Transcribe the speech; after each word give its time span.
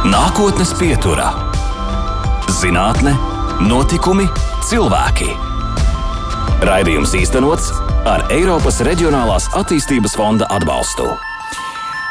Nākotnes 0.00 0.70
pieturā- 0.80 1.26
zinātne, 2.60 3.10
notikumi, 3.60 4.24
cilvēki. 4.64 5.28
Raidījums 6.64 7.12
īstenots 7.18 7.66
ar 8.08 8.24
Eiropas 8.32 8.80
Reģionālās 8.80 9.50
attīstības 9.52 10.16
fonda 10.16 10.48
atbalstu. 10.56 11.04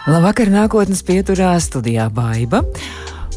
Labvakar, 0.06 0.54
nākotnes 0.54 1.02
pieturā 1.02 1.56
studijā 1.58 2.12
Baiva. 2.14 2.62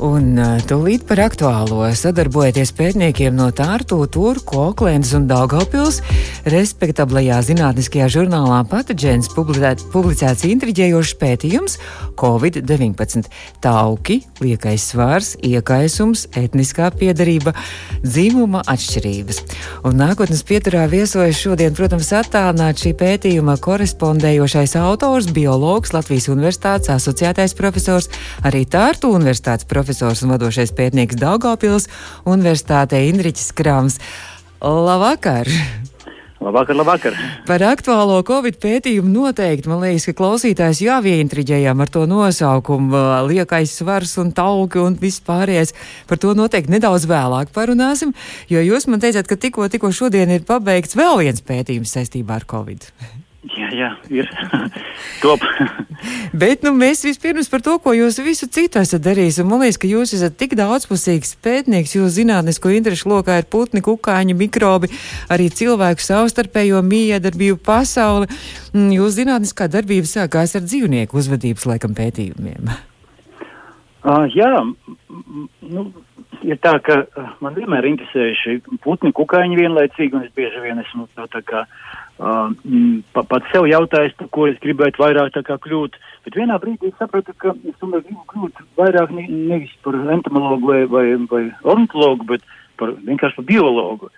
Un 0.04 0.36
tūlīt 0.68 1.06
par 1.08 1.24
aktuālo 1.30 1.88
sadarbojoties 1.96 2.74
pētniekiem 2.76 3.32
no 3.32 3.48
Tārtu, 3.56 4.02
Turku, 4.12 4.58
Oklēnas 4.68 5.14
un 5.16 5.28
Daugavpils, 5.30 6.02
respektablajā 6.48 7.38
zinātniskajā 7.46 8.08
žurnālā 8.10 8.62
Patogēns 8.70 9.30
publicēts 9.34 10.44
intriģējošs 10.48 11.12
pētījums 11.20 11.76
Covid-19- 12.18 13.28
tauki, 13.64 14.22
liekais 14.40 14.82
svārs, 14.92 15.36
iekaisums, 15.42 16.26
etniskā 16.34 16.90
piedarība, 16.90 17.54
dzimuma 18.02 18.62
atšķirības. 18.66 19.42
Un 19.84 19.98
nākotnes 19.98 20.42
pieturā 20.42 20.88
viesojas 20.88 21.38
šodien, 21.38 21.74
protams, 21.74 22.10
attālināt 22.10 22.82
šī 22.82 22.94
pētījuma 22.94 23.58
korespondējošais 23.58 24.76
autors, 24.76 25.26
biologs, 25.26 25.92
Latvijas 25.92 26.28
Universitātes 26.28 26.88
asociētais 26.88 27.54
profesors, 27.54 28.08
arī 28.42 28.66
Tārtu 28.66 29.12
Universitātes 29.12 29.66
profesors 29.66 30.22
un 30.22 30.30
vadošais 30.30 30.72
pētnieks 30.72 31.16
Daugopils 31.16 31.88
Universitātē 32.24 33.08
Indriķis 33.12 33.52
Krams. 33.54 33.98
Labvakar! 34.60 35.48
Labvakar, 36.42 36.76
labvakar. 36.76 37.16
Par 37.46 37.62
aktuālo 37.62 38.16
Covid 38.26 38.58
pētījumu 38.62 39.10
noteikti, 39.12 39.70
man 39.70 39.82
liekas, 39.84 40.08
ka 40.08 40.16
klausītājs 40.18 40.82
jau 40.82 40.98
ieintriģējām 41.06 41.84
ar 41.84 41.92
to 41.92 42.02
nosaukumu, 42.10 42.98
liekais 43.30 43.76
svars 43.78 44.16
un 44.18 44.34
tauki 44.34 44.82
un 44.82 44.98
viss 44.98 45.22
pārējais. 45.22 45.74
Par 46.10 46.18
to 46.22 46.34
noteikti 46.38 46.74
nedaudz 46.74 47.06
vēlāk 47.10 47.54
parunāsim, 47.54 48.14
jo 48.50 48.62
jūs 48.62 48.90
man 48.90 49.02
teicāt, 49.04 49.30
ka 49.30 49.38
tikko, 49.38 49.70
tikko 49.70 49.94
šodien 49.94 50.34
ir 50.34 50.46
pabeigts 50.48 50.98
vēl 50.98 51.22
viens 51.22 51.44
pētījums 51.46 51.94
saistībā 51.94 52.42
ar 52.42 52.48
Covid. 52.50 52.90
Jā, 53.42 53.68
jā, 53.74 53.88
ir 54.14 54.28
top. 55.22 55.42
Bet 56.42 56.62
nu, 56.62 56.70
mēs 56.78 57.00
vispirms 57.02 57.48
par 57.50 57.62
to, 57.64 57.74
ko 57.82 57.90
jūs 57.96 58.20
visu 58.22 58.46
citu 58.46 58.78
esat 58.78 59.02
darījis. 59.02 59.40
Un 59.42 59.48
man 59.50 59.64
liekas, 59.64 59.80
ka 59.82 59.90
jūs 59.90 60.12
esat 60.14 60.36
tik 60.38 60.54
daudzpusīgs 60.58 61.34
pētnieks, 61.42 61.96
jūsu 61.96 62.20
zinātnisko 62.20 62.70
interešu 62.76 63.10
lokā 63.10 63.40
ir 63.40 63.48
putni, 63.50 63.82
kukaiņi, 63.82 64.36
mikrobi, 64.38 64.92
arī 65.32 65.48
cilvēku 65.50 66.04
savstarpējo 66.06 66.84
miedarbību 66.86 67.58
pasauli. 67.66 68.30
Mm, 68.76 68.94
jūsu 69.00 69.16
zinātniskā 69.18 69.66
darbība 69.72 70.06
sākās 70.06 70.54
ar 70.54 70.62
dzīvnieku 70.68 71.18
uzvedības 71.18 71.66
laikam 71.72 71.98
pētījumiem. 71.98 72.70
Uh, 74.02 74.28
jā, 74.34 74.52
nu, 75.66 75.88
ir 76.46 76.62
tā, 76.62 76.76
ka 76.82 77.02
man 77.42 77.58
vienmēr 77.58 77.90
interesējuši 77.90 78.78
putni, 78.86 79.10
kukaiņi 79.18 79.58
vienlaicīgi, 79.58 80.14
un 80.14 80.30
es 80.30 80.34
bieži 80.38 80.62
vien 80.62 80.78
esmu 80.86 81.10
tā, 81.18 81.26
tā 81.34 81.42
kā 81.42 81.66
Uh, 81.66 81.91
pa, 82.18 83.22
pats 83.28 83.50
sev 83.52 83.66
jautājis, 83.70 84.14
par 84.18 84.28
ko 84.34 84.46
es 84.50 84.58
gribētu 84.62 85.02
vairāk 85.02 85.38
kļūt. 85.48 85.96
Bet 86.24 86.36
vienā 86.38 86.58
brīdī 86.62 86.90
es 86.92 86.98
sapratu, 87.00 87.34
ka 87.38 87.54
es 87.66 87.78
tomēr 87.80 88.04
gribu 88.06 88.22
kļūt 88.30 88.60
vairāk 88.78 89.10
ne, 89.10 89.26
nevis 89.28 89.72
par 89.82 89.96
entomologu 90.14 90.70
vai, 90.70 90.82
vai, 90.86 91.06
vai 91.30 91.42
ornitologu, 91.62 92.28
bet 92.34 92.44
par, 92.78 92.94
vienkārši 93.08 93.40
par 93.40 93.48
biologu. 93.48 94.12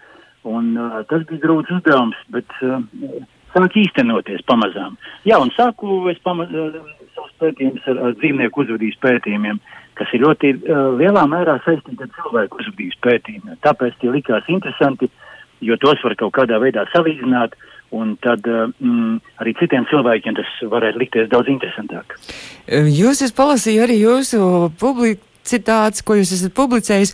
Un, 0.44 0.74
uh, 0.76 1.00
tas 1.08 1.24
bija 1.30 1.40
grūts 1.46 1.72
uzdevums, 1.72 2.18
bet 2.34 2.50
uh, 2.60 2.82
sāk 3.54 3.78
īstenoties 3.80 4.44
pamazām. 4.44 4.98
Jā, 5.24 5.38
un 5.40 5.52
sāku 5.56 6.02
es 6.12 6.20
pama, 6.26 6.44
uh, 6.44 6.76
savus 7.16 7.32
pētījumus 7.40 7.88
ar, 7.88 8.02
ar 8.10 8.18
dzīvnieku 8.20 8.60
uzvedības 8.60 9.00
pētījumiem, 9.00 9.62
kas 9.96 10.12
ir 10.12 10.26
ļoti 10.26 10.50
uh, 10.58 10.90
lielā 11.00 11.24
mērā 11.32 11.56
saistīti 11.64 12.04
ar 12.04 12.12
cilvēku 12.18 12.60
uzvedības 12.60 13.00
pētījumiem. 13.06 13.62
Tāpēc 13.64 13.96
tie 14.02 14.12
likās 14.12 14.52
interesanti, 14.52 15.08
jo 15.64 15.80
tos 15.80 16.04
var 16.04 16.18
kaut 16.20 16.36
kādā 16.36 16.60
veidā 16.60 16.84
salīdzināt. 16.92 17.56
Uh, 17.56 17.70
Un 17.94 18.16
tad 18.24 18.46
eh, 18.50 18.64
mm, 18.80 19.20
arī 19.42 19.54
citiem 19.60 19.86
cilvēkiem 19.90 20.38
tas 20.38 20.56
varētu 20.72 21.02
likties 21.02 21.30
daudz 21.32 21.52
interesantāk. 21.52 22.16
Jūs 22.68 23.22
esat 23.22 23.38
palasījis 23.38 23.86
arī 23.86 24.00
jūsu 24.00 24.40
publiku 24.80 25.22
citāts, 25.44 26.02
ko 26.04 26.16
jūs 26.18 26.32
esat 26.34 26.54
publicējis. 26.56 27.12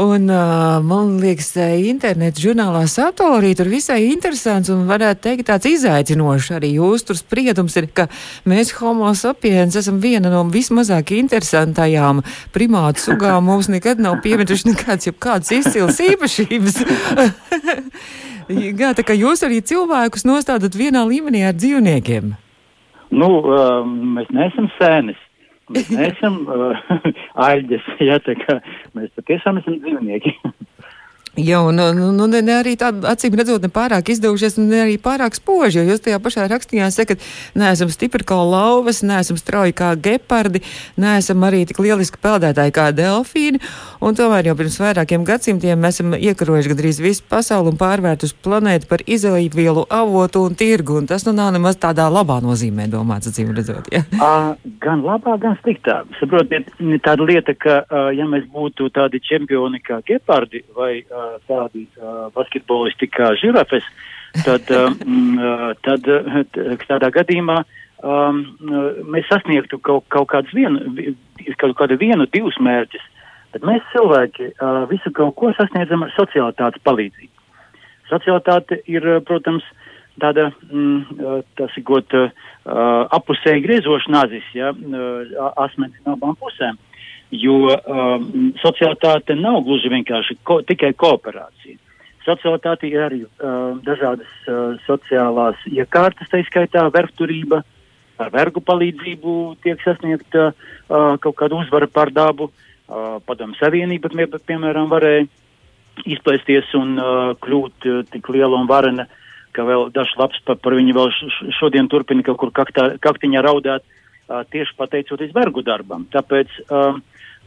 Un, 0.00 0.28
uh, 0.30 0.78
man 0.86 1.16
liekas, 1.20 1.50
interneta 1.82 2.40
žurnālā 2.40 2.84
Satorī 2.88 3.50
tur 3.58 3.68
visai 3.72 4.04
interesants 4.10 4.70
un 4.72 4.84
varētu 4.88 5.24
teikt 5.26 5.48
tāds 5.50 5.68
izaicinošs. 5.70 6.52
Arī 6.56 6.74
jūs 6.76 7.04
tur 7.08 7.18
spriedums 7.18 7.76
ir, 7.80 7.88
ka 7.92 8.06
mēs 8.48 8.72
homo 8.78 9.10
sapiens 9.18 9.76
esam 9.80 9.98
viena 10.00 10.32
no 10.32 10.44
vismazāk 10.52 11.14
interesantajām 11.18 12.22
primātu 12.54 13.08
sugām. 13.08 13.48
Mums 13.50 13.70
nekad 13.72 14.00
nav 14.00 14.20
piemetuši 14.24 14.74
nekāds, 14.74 15.10
jeb 15.10 15.20
kāds 15.20 15.52
izcils 15.58 16.00
īpašības. 16.12 16.82
Jā, 18.50 18.90
tā 18.98 19.04
kā 19.06 19.14
jūs 19.14 19.44
arī 19.46 19.60
cilvēkus 19.62 20.24
nostādat 20.26 20.74
vienā 20.74 21.04
līmenī 21.06 21.44
ar 21.46 21.54
dzīvniekiem. 21.54 22.32
Nu, 23.14 23.28
uh, 23.42 23.82
mēs 23.86 24.30
neesam 24.34 24.66
sēnes. 24.78 25.18
Mēs 25.70 25.90
neesam 25.94 26.40
uh, 26.50 26.74
aļģes, 27.46 27.86
ja 28.02 28.18
tā 28.26 28.34
kā 28.40 28.58
mēs 28.98 29.12
patiešām 29.18 29.62
esam 29.62 29.78
dzīvnieki. 29.84 30.34
Jā, 31.38 31.60
un 31.62 31.78
nu, 31.78 32.10
nu, 32.10 32.26
ne, 32.26 32.40
ne 32.42 32.56
arī 32.58 32.72
tāda 32.74 33.12
acīm 33.12 33.36
redzot, 33.38 33.62
ne 33.62 33.70
pārāk 33.70 34.08
izdevušies, 34.10 34.56
ne 34.58 34.80
arī 34.82 34.96
pārāk 34.98 35.36
spoži. 35.38 35.78
Jo 35.78 35.92
jūs 35.92 36.02
tajā 36.02 36.18
pašā 36.18 36.48
rakstījā 36.50 36.88
sakat, 36.90 37.22
neesam 37.54 37.92
stipri 37.92 38.26
kā 38.26 38.34
lauvas, 38.34 39.04
neesam 39.06 39.38
strauji 39.38 39.76
kā 39.78 39.92
gepardi, 39.94 40.64
neesam 40.98 41.46
arī 41.46 41.62
tik 41.70 41.78
lieliski 41.78 42.18
peldētāji 42.18 42.74
kā 42.74 42.88
delfīni. 42.90 43.62
Un 44.02 44.18
tomēr 44.18 44.50
jau 44.50 44.56
pirms 44.58 44.80
vairākiem 44.82 45.22
gadsimtiem 45.28 45.78
mēs 45.78 46.00
esam 46.00 46.16
iekarojuši 46.18 46.72
gandrīz 46.72 46.98
visu 47.04 47.22
pasauli 47.30 47.70
un 47.70 47.78
pārvērt 47.78 48.26
uz 48.26 48.34
planētu 48.34 48.90
par 48.90 49.06
izolīvielu 49.06 49.86
avotu 49.86 50.42
un 50.48 50.58
tirgu. 50.58 50.98
Un 50.98 51.06
tas 51.06 51.28
nu 51.28 51.36
nav 51.36 51.52
nemaz 51.54 51.78
tādā 51.78 52.08
labā 52.10 52.40
nozīmē 52.42 52.88
domāts, 52.90 53.30
acīm 53.30 53.54
redzot. 53.54 53.86
Ja? 53.94 54.02
Uh, 54.18 54.50
gan 54.84 55.06
labā, 55.06 55.38
gan 55.38 55.54
sliktā. 55.62 56.00
Saprotiet, 56.18 56.72
tāda 57.06 57.28
lieta, 57.28 57.54
ka 57.54 57.80
uh, 57.84 58.10
ja 58.16 58.26
mēs 58.26 58.50
būtu 58.50 58.90
tādi 58.96 59.22
čempioni 59.22 59.78
kā 59.84 60.00
gepardi 60.08 60.64
vai 60.74 60.92
uh, 61.04 61.19
tādi 61.48 61.86
basketbolisti 62.36 63.08
kā 63.10 63.32
žirafes, 63.40 63.86
tad, 64.44 64.70
tad 65.84 66.10
tādā 66.86 67.10
gadījumā 67.14 67.60
um, 68.02 68.42
mēs 69.10 69.28
sasniegtu 69.30 69.80
kaut, 69.84 70.06
kaut 70.12 70.28
kādus 70.32 70.54
vienu, 70.56 70.80
kaut 71.60 71.76
kādu 71.78 71.98
vienu, 72.00 72.28
divus 72.32 72.58
mērķus. 72.62 73.02
Bet 73.50 73.66
mēs 73.66 73.82
cilvēki 73.90 74.52
visu 74.92 75.10
kaut 75.16 75.34
ko 75.40 75.50
sasniedzam 75.58 76.04
ar 76.06 76.12
sociālitātes 76.14 76.82
palīdzību. 76.86 77.32
Socialitāte 78.10 78.78
ir, 78.90 79.06
protams, 79.26 79.66
tāda, 80.22 80.50
tas 81.58 81.78
ir 81.78 81.86
got 81.86 82.14
apusēji 83.18 83.64
griezoša 83.64 84.12
nazis, 84.14 84.46
ja, 84.54 84.70
asmenis 85.64 85.98
no 86.06 86.14
abām 86.14 86.38
pusēm. 86.38 86.78
Jo 87.30 87.70
um, 87.70 88.50
socialitāte 88.58 89.36
nav 89.38 89.60
gluži 89.62 89.90
vienkārši 89.92 90.34
ko, 90.42 90.60
tikai 90.66 90.90
kooperācija. 90.98 91.76
Socialitāte 92.26 92.88
ir 92.90 93.04
arī 93.04 93.20
uh, 93.22 93.76
dažādas 93.86 94.30
uh, 94.50 94.74
sociālās 94.86 95.60
iekārtas, 95.70 96.28
tā 96.30 96.40
izskaitā 96.42 96.82
vergturība, 96.92 97.62
ar 98.20 98.32
vergu 98.34 98.60
palīdzību 98.66 99.34
tiek 99.62 99.78
sasniegta 99.84 100.50
uh, 100.50 101.14
kaut 101.22 101.38
kāda 101.38 101.60
uzvara 101.62 101.86
pār 101.86 102.10
dabu. 102.14 102.50
Uh, 102.90 103.20
Padomu 103.22 103.54
Savienība, 103.60 104.10
pie, 104.10 104.26
piemēram, 104.50 104.90
varēja 104.90 105.28
izplēsties 106.10 106.74
un 106.78 106.98
uh, 106.98 107.30
kļūt 107.38 107.86
uh, 107.86 108.02
tik 108.10 108.28
liela 108.34 108.58
un 108.58 108.66
varena, 108.66 109.06
ka 109.54 109.62
vēl 109.66 109.88
dažs 109.94 110.16
labs 110.18 110.42
par, 110.46 110.58
par 110.58 110.74
viņu 110.74 110.98
vēl 110.98 111.14
šodien 111.60 111.86
turpina 111.90 112.26
kaut 112.26 112.40
kur 112.42 112.52
kaktā, 112.58 112.90
kaktiņā 112.98 113.46
raudāt, 113.46 113.86
uh, 113.86 114.42
tieši 114.50 114.74
pateicoties 114.78 115.32
vergu 115.36 115.62
darbam. 115.66 116.08
Tāpēc 116.10 116.58
uh, 116.66 116.98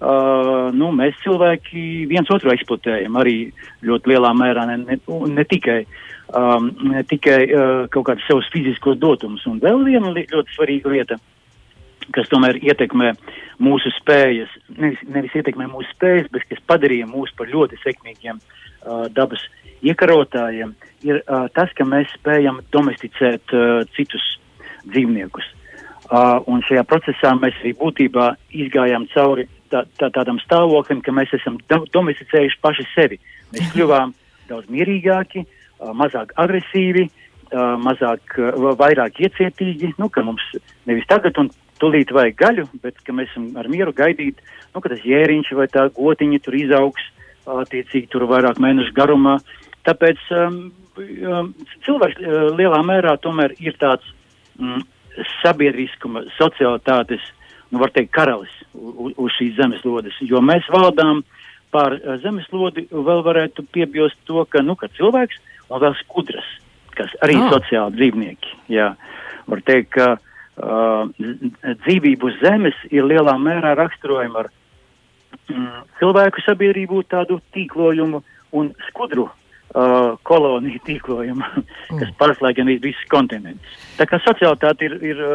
Uh, 0.02 0.72
nu, 0.76 0.90
mēs 0.92 1.16
cilvēki 1.24 2.08
viens 2.10 2.28
otru 2.34 2.52
eksploatējam 2.52 3.14
arī 3.22 3.38
ļoti 3.86 4.10
lielā 4.12 4.34
mērā, 4.36 4.66
ne, 4.68 4.80
ne, 4.84 4.98
ne 5.32 5.46
tikai, 5.48 5.84
um, 6.36 6.72
ne 6.90 7.04
tikai 7.08 7.38
uh, 7.46 7.86
kaut 7.94 8.10
kādus 8.10 8.26
savus 8.28 8.50
fiziskos 8.52 8.98
dotumus. 9.00 9.46
Un 9.48 9.62
vēl 9.64 9.86
viena 9.86 10.12
li 10.12 10.26
ļoti 10.34 10.58
svarīga 10.58 10.92
lieta, 10.92 11.20
kas 12.12 12.28
tomēr 12.34 12.60
ietekmē 12.60 13.14
mūsu 13.64 13.94
spējas, 14.02 14.52
nevis, 14.76 15.00
nevis 15.08 15.40
ietekmē 15.40 15.70
mūsu 15.72 15.94
spējas, 15.94 16.28
bet 16.34 16.50
kas 16.50 16.66
padarīja 16.68 17.08
mūs 17.08 17.32
par 17.38 17.54
ļoti 17.54 17.80
sekmīgiem 17.86 18.42
uh, 18.42 19.06
dabas 19.14 19.46
iekarotājiem, 19.88 20.76
ir 21.08 21.22
uh, 21.22 21.48
tas, 21.56 21.72
ka 21.78 21.88
mēs 21.88 22.12
spējam 22.18 22.64
domesticēt 22.76 23.56
uh, 23.56 23.84
citus 23.96 24.26
dzīvniekus. 24.90 25.48
Uh, 26.12 26.44
un 26.52 26.60
šajā 26.68 26.84
procesā 26.84 27.32
mēs 27.40 27.56
arī 27.62 27.72
būtībā 27.80 28.34
izgājām 28.52 29.08
cauri 29.14 29.48
tā, 29.74 29.84
tā, 30.00 30.12
tādam 30.14 30.40
stāvoklim, 30.44 31.02
ka 31.04 31.16
mēs 31.16 31.34
esam 31.40 31.58
domesticējuši 31.68 32.62
paši 32.62 32.88
sevi. 32.94 33.20
Mēs 33.54 33.74
kļuvām 33.74 34.14
daudz 34.52 34.70
mierīgāki, 34.72 35.46
mazāk 35.98 36.32
agresīvi, 36.40 37.10
mazāk, 37.84 38.38
vairāk 38.80 39.20
iecietīgi, 39.26 39.94
nu, 40.00 40.10
ka 40.10 40.24
mums 40.26 40.46
nevis 40.90 41.10
tagad 41.10 41.38
un 41.42 41.52
tulīt 41.82 42.14
vajag 42.16 42.38
gaļu, 42.40 42.68
bet 42.84 43.02
ka 43.06 43.16
mēs 43.16 43.32
esam 43.34 43.52
ar 43.60 43.68
mieru 43.72 43.94
gaidīt, 43.96 44.40
nu, 44.74 44.82
ka 44.82 44.94
tas 44.94 45.04
jēriņš 45.06 45.52
vai 45.58 45.68
tā 45.72 45.88
gotiņa 45.96 46.40
tur 46.46 46.58
izaugs, 46.58 47.10
attiecīgi 47.50 48.10
tur 48.14 48.26
vairāk 48.30 48.62
mēnešu 48.64 48.96
garumā. 48.96 49.38
Tāpēc 49.84 50.22
um, 50.38 50.60
cilvēks 51.86 52.22
uh, 52.22 52.50
lielā 52.56 52.80
mērā 52.88 53.18
tomēr 53.24 53.56
ir 53.60 53.76
tāds 53.82 54.06
mm, 54.60 54.86
sabiedriskuma, 55.42 56.24
socialitātes, 56.38 57.26
nu, 57.74 57.82
var 57.82 57.94
teikt, 57.94 58.14
karalis 58.14 58.54
uz, 58.74 59.16
uz 59.18 59.34
šīs 59.38 59.56
zemeslodes, 59.58 60.20
jo 60.30 60.42
mēs 60.46 60.68
valdām 60.74 61.24
pār 61.74 61.98
uh, 61.98 62.18
zemeslodi, 62.22 62.86
vēl 62.94 63.24
varētu 63.26 63.66
piebilst 63.74 64.20
to, 64.30 64.46
ka, 64.50 64.62
nu, 64.66 64.78
ka 64.80 64.92
cilvēks 64.94 65.40
un 65.70 65.82
vēl 65.82 65.98
skudras, 66.04 66.50
kas 66.98 67.14
arī 67.26 67.40
oh. 67.42 67.50
sociāli 67.56 67.98
dzīvnieki, 67.98 68.58
jā, 68.76 68.92
var 69.50 69.64
teikt, 69.66 69.96
ka 69.98 70.10
uh, 70.18 71.08
dzīvību 71.86 72.30
uz 72.30 72.42
zemes 72.44 72.78
ir 72.94 73.08
lielā 73.10 73.34
mērā 73.42 73.74
raksturojama 73.80 74.44
ar 74.44 74.52
mm, 75.50 75.80
cilvēku 76.02 76.44
sabiedrību 76.46 77.02
tādu 77.10 77.40
tīklojumu 77.56 78.22
un 78.60 78.70
skudru 78.90 79.26
uh, 79.28 80.14
koloniju 80.30 80.84
tīklojumu, 80.88 81.50
mm. 81.58 82.00
kas 82.00 82.14
pārslēdz 82.22 82.62
gan 82.62 82.74
visus 82.86 83.10
kontinentus. 83.12 83.82
Tā 83.98 84.08
kā 84.10 84.22
sociālitāte 84.22 84.90
ir, 84.90 84.98
ir, 85.14 85.26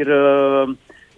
ir, 0.00 0.14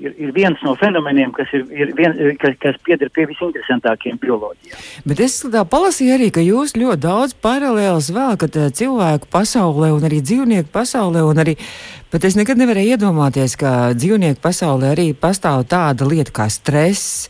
ir, 0.02 0.14
ir 0.16 0.32
viens 0.36 0.60
no 0.66 0.74
fenomeniem, 0.78 1.32
kas, 1.36 1.52
ir, 1.56 1.66
ir 1.72 1.92
vien, 1.98 2.16
kas, 2.40 2.56
kas 2.62 2.78
pieder 2.86 3.10
pie 3.14 3.26
visinteresantākajiem 3.30 4.18
bioloģijā. 4.22 4.80
Bet 5.08 5.22
es 5.24 5.38
palasīju 5.44 6.16
arī, 6.16 6.30
ka 6.34 6.44
jūs 6.44 6.76
ļoti 6.78 7.04
daudz 7.06 7.36
paralēlus 7.44 8.12
velkat 8.16 8.58
cilvēku 8.78 9.30
pasaulē 9.32 9.92
un 9.96 10.08
arī 10.08 10.22
dzīvnieku 10.24 10.72
pasaulē 10.74 11.24
arī 11.44 11.56
Bet 12.16 12.22
es 12.24 12.36
nekad 12.38 12.56
nevarēju 12.56 12.94
iedomāties, 12.94 13.56
ka 13.58 13.90
dzīvnieku 13.98 14.38
pasaulē 14.40 14.92
arī 14.94 15.08
pastāv 15.18 15.64
tāda 15.68 16.06
lieta 16.06 16.30
kā 16.32 16.46
stress, 16.48 17.26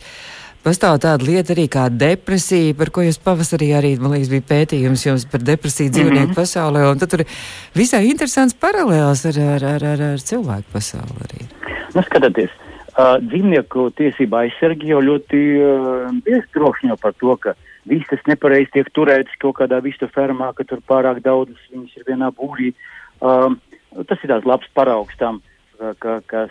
Pastāv 0.67 0.97
tāda 0.99 1.23
lieta 1.23 1.53
arī 1.53 1.63
kā 1.71 1.85
depresija, 1.87 2.73
par 2.75 2.89
ko 2.91 2.99
jūs 3.05 3.15
pavasarī 3.23 3.69
arī, 3.77 3.93
man 4.03 4.11
liekas, 4.11 4.27
bija 4.33 4.43
pētījums 4.49 5.05
jums 5.05 5.23
par 5.31 5.45
depresiju 5.47 5.93
dzīvnieku 5.95 6.25
mm 6.25 6.33
-hmm. 6.33 6.35
pasaulē, 6.35 6.81
un 6.91 6.99
tad 6.99 7.13
tur 7.13 7.23
visai 7.71 8.01
interesants 8.09 8.57
paralēls 8.65 9.23
ar, 9.29 9.39
ar, 9.53 9.63
ar, 9.69 9.85
ar, 9.93 10.03
ar 10.09 10.19
cilvēku 10.19 10.67
pasauli 10.73 11.23
arī. 11.27 11.47
Nu, 11.95 12.03
skatieties, 12.03 12.51
uh, 12.51 13.15
dzīvnieku 13.29 13.87
tiesība 13.95 14.43
aizsargi 14.43 14.91
jau 14.91 14.99
ļoti 14.99 15.39
uh, 15.55 16.11
bieži 16.27 16.51
trokšņo 16.59 16.99
par 16.99 17.15
to, 17.15 17.37
ka 17.37 17.55
vistas 17.87 18.19
nepareizi 18.27 18.73
tiek 18.73 18.91
turētas 18.91 19.39
kaut 19.39 19.55
kādā 19.63 19.79
vistu 19.79 20.11
fermā, 20.11 20.51
ka 20.51 20.67
tur 20.67 20.83
pārāk 20.83 21.23
daudzas 21.23 21.63
viņas 21.71 21.95
ir 21.95 22.03
vienā 22.11 22.33
būrī. 22.35 22.73
Uh, 23.23 23.55
tas 24.03 24.19
ir 24.19 24.35
tāds 24.35 24.43
labs 24.43 24.67
paraugs 24.75 25.15
tam. 25.15 25.39
Uh, 25.39 25.56
ka, 26.01 26.17
ka 26.27 26.45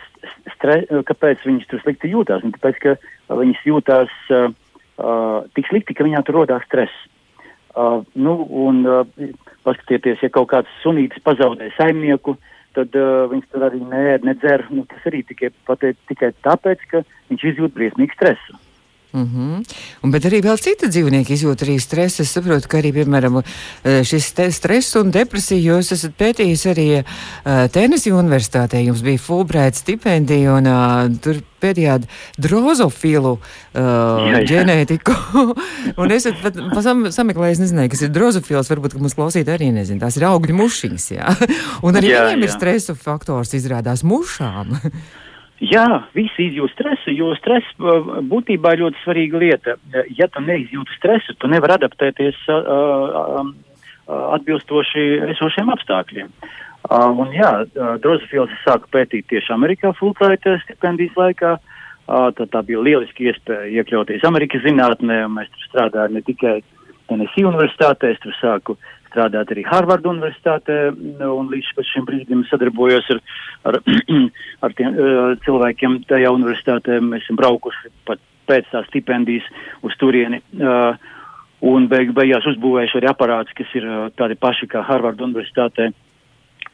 stre, 0.57 0.83
kāpēc 1.09 1.45
viņas 1.47 1.69
tur 1.71 1.83
slikti 1.83 2.13
jūtās. 2.13 2.45
Un 2.47 2.55
tāpēc, 2.57 2.81
ka 2.83 3.39
viņas 3.41 3.65
jūtās 3.69 4.13
uh, 4.35 4.49
uh, 4.99 5.45
tik 5.57 5.69
slikti, 5.71 5.97
ka 5.97 6.07
viņām 6.07 6.27
tur 6.27 6.41
rodās 6.41 6.67
stress. 6.69 7.07
Uh, 7.77 8.01
nu, 8.17 8.39
un 8.67 8.85
uh, 8.89 9.33
paskatieties, 9.67 10.23
ja 10.25 10.33
kaut 10.33 10.49
kāds 10.55 10.79
sunītis 10.83 11.25
pazaudē 11.25 11.69
saimnieku, 11.77 12.37
tad 12.77 12.95
uh, 12.97 13.27
viņš 13.33 13.51
tur 13.53 13.67
arī 13.69 13.83
nē, 13.85 14.05
nedzer. 14.25 14.65
Nu, 14.73 14.87
tas 14.89 15.05
arī 15.11 15.23
tikai, 15.29 15.53
pateic, 15.69 16.01
tikai 16.09 16.33
tāpēc, 16.47 16.87
ka 16.93 17.03
viņš 17.33 17.51
izjūt 17.53 17.77
briesmīgu 17.77 18.17
stresu. 18.17 18.57
Mm 19.17 19.25
-hmm. 19.25 19.65
un, 20.03 20.11
bet 20.11 20.25
arī 20.29 20.43
vēl 20.45 20.59
citi 20.61 20.91
dzīvnieki 20.93 21.33
izjūt 21.33 21.63
arī 21.65 21.79
stresu. 21.81 22.23
Es 22.23 22.35
saprotu, 22.37 22.69
ka 22.69 22.79
arī, 22.79 22.93
piemēram, 22.93 23.41
e, 23.41 24.05
šis 24.05 24.35
stress 24.53 24.97
un 25.01 25.11
depresija 25.11 25.73
jūs 25.73 25.93
esat 25.93 26.13
pētījis 26.19 26.67
arī 26.73 26.89
uh, 27.01 27.05
e, 27.45 27.69
Tennessee 27.69 28.13
universitātē. 28.13 28.85
Jums 28.85 29.01
bija 29.03 29.19
Fulbright 29.19 29.81
stipendija 29.81 30.53
un 30.53 30.67
uh, 30.67 31.17
tur 31.23 31.41
pētījāt 31.63 32.05
drozofilu 32.37 33.33
uh, 33.39 33.41
jā, 33.75 34.37
jā. 34.37 34.45
ģenētiku. 34.53 35.17
un 36.01 36.11
es 36.13 36.29
pat 36.43 36.61
sam, 36.83 37.07
sameklēju, 37.11 37.63
nezināju, 37.65 37.95
kas 37.95 38.03
ir 38.03 38.13
drozofils. 38.13 38.69
Varbūt, 38.71 38.93
ka 38.93 38.99
mums 39.01 39.17
klausīt 39.17 39.49
arī 39.49 39.73
nezinu. 39.73 40.01
Tās 40.01 40.21
ir 40.21 40.29
augļu 40.29 40.59
mušiņas, 40.61 41.11
jā. 41.17 41.37
un 41.87 41.97
arī 41.97 42.13
jā, 42.13 42.27
viņiem 42.27 42.45
jā. 42.45 42.51
ir 42.51 42.53
stresa 42.53 42.95
faktors 42.95 43.57
izrādās 43.57 44.05
mušām. 44.05 44.77
Jā, 45.65 45.87
visi 46.13 46.51
izjūt 46.51 46.75
stresu, 46.75 47.13
jo 47.17 47.31
stress 47.39 47.79
būtībā 47.81 48.75
ir 48.75 48.83
ļoti 48.85 49.01
svarīga 49.05 49.39
lieta. 49.41 49.77
Ja 50.13 50.29
tu 50.29 50.43
neizjūti 50.45 50.99
stresu, 50.99 51.33
tu 51.41 51.49
nevari 51.49 51.79
adaptēties 51.79 52.43
uh, 52.53 52.67
uh, 53.41 53.47
atbilstoši 54.37 55.07
esošiem 55.33 55.73
apstākļiem. 55.73 56.29
Uh, 56.87 57.09
un 57.23 57.33
jā, 57.33 57.51
drozofils 58.05 58.53
sāka 58.67 58.93
pētīt 58.93 59.31
tieši 59.33 59.55
Amerikā 59.57 59.95
Fulbright 59.97 60.45
stipendijas 60.67 61.17
laikā. 61.17 61.57
Tā, 62.07 62.45
tā 62.47 62.61
bija 62.63 62.79
lieliski 62.87 63.25
iespēja 63.27 63.81
iekļauties 63.81 64.23
Amerikas 64.29 64.63
zinātnē, 64.63 65.25
un 65.27 65.41
mēs 65.41 65.49
tur 65.51 65.65
strādājām 65.65 66.13
ne 66.15 66.21
tikai 66.23 66.53
Tennessee 67.11 67.49
universitātē, 67.49 68.13
es 68.15 68.21
tur 68.23 68.37
sāku 68.39 68.77
uh, 68.77 68.93
strādāt 69.17 69.53
arī 69.55 69.65
Harvardu 69.65 70.13
universitātē, 70.13 70.77
un 71.25 71.49
līdz 71.53 71.89
šim 71.89 72.07
brīdim 72.09 72.45
sadarbojos 72.51 73.09
ar, 73.15 73.21
ar, 73.71 73.81
ar 74.65 74.77
tiem 74.77 74.93
uh, 74.93 75.35
cilvēkiem 75.47 76.03
tajā 76.11 76.33
universitātē. 76.37 77.01
Mēs 77.01 77.25
esam 77.25 77.41
braukuši 77.41 77.93
pat 78.09 78.21
pēc 78.47 78.69
tās 78.71 78.89
stipendijas 78.91 79.47
uz 79.87 79.97
turieni. 80.01 80.43
Uh, 80.61 80.99
un 81.67 81.89
beig, 81.89 82.13
beigās 82.17 82.47
uzbūvējuši 82.53 83.01
arī 83.01 83.11
aparātus, 83.11 83.57
kas 83.57 83.73
ir 83.79 83.87
uh, 83.89 84.09
tādi 84.19 84.37
paši 84.39 84.69
kā 84.71 84.85
Harvardu 84.85 85.25
universitātē. 85.31 85.91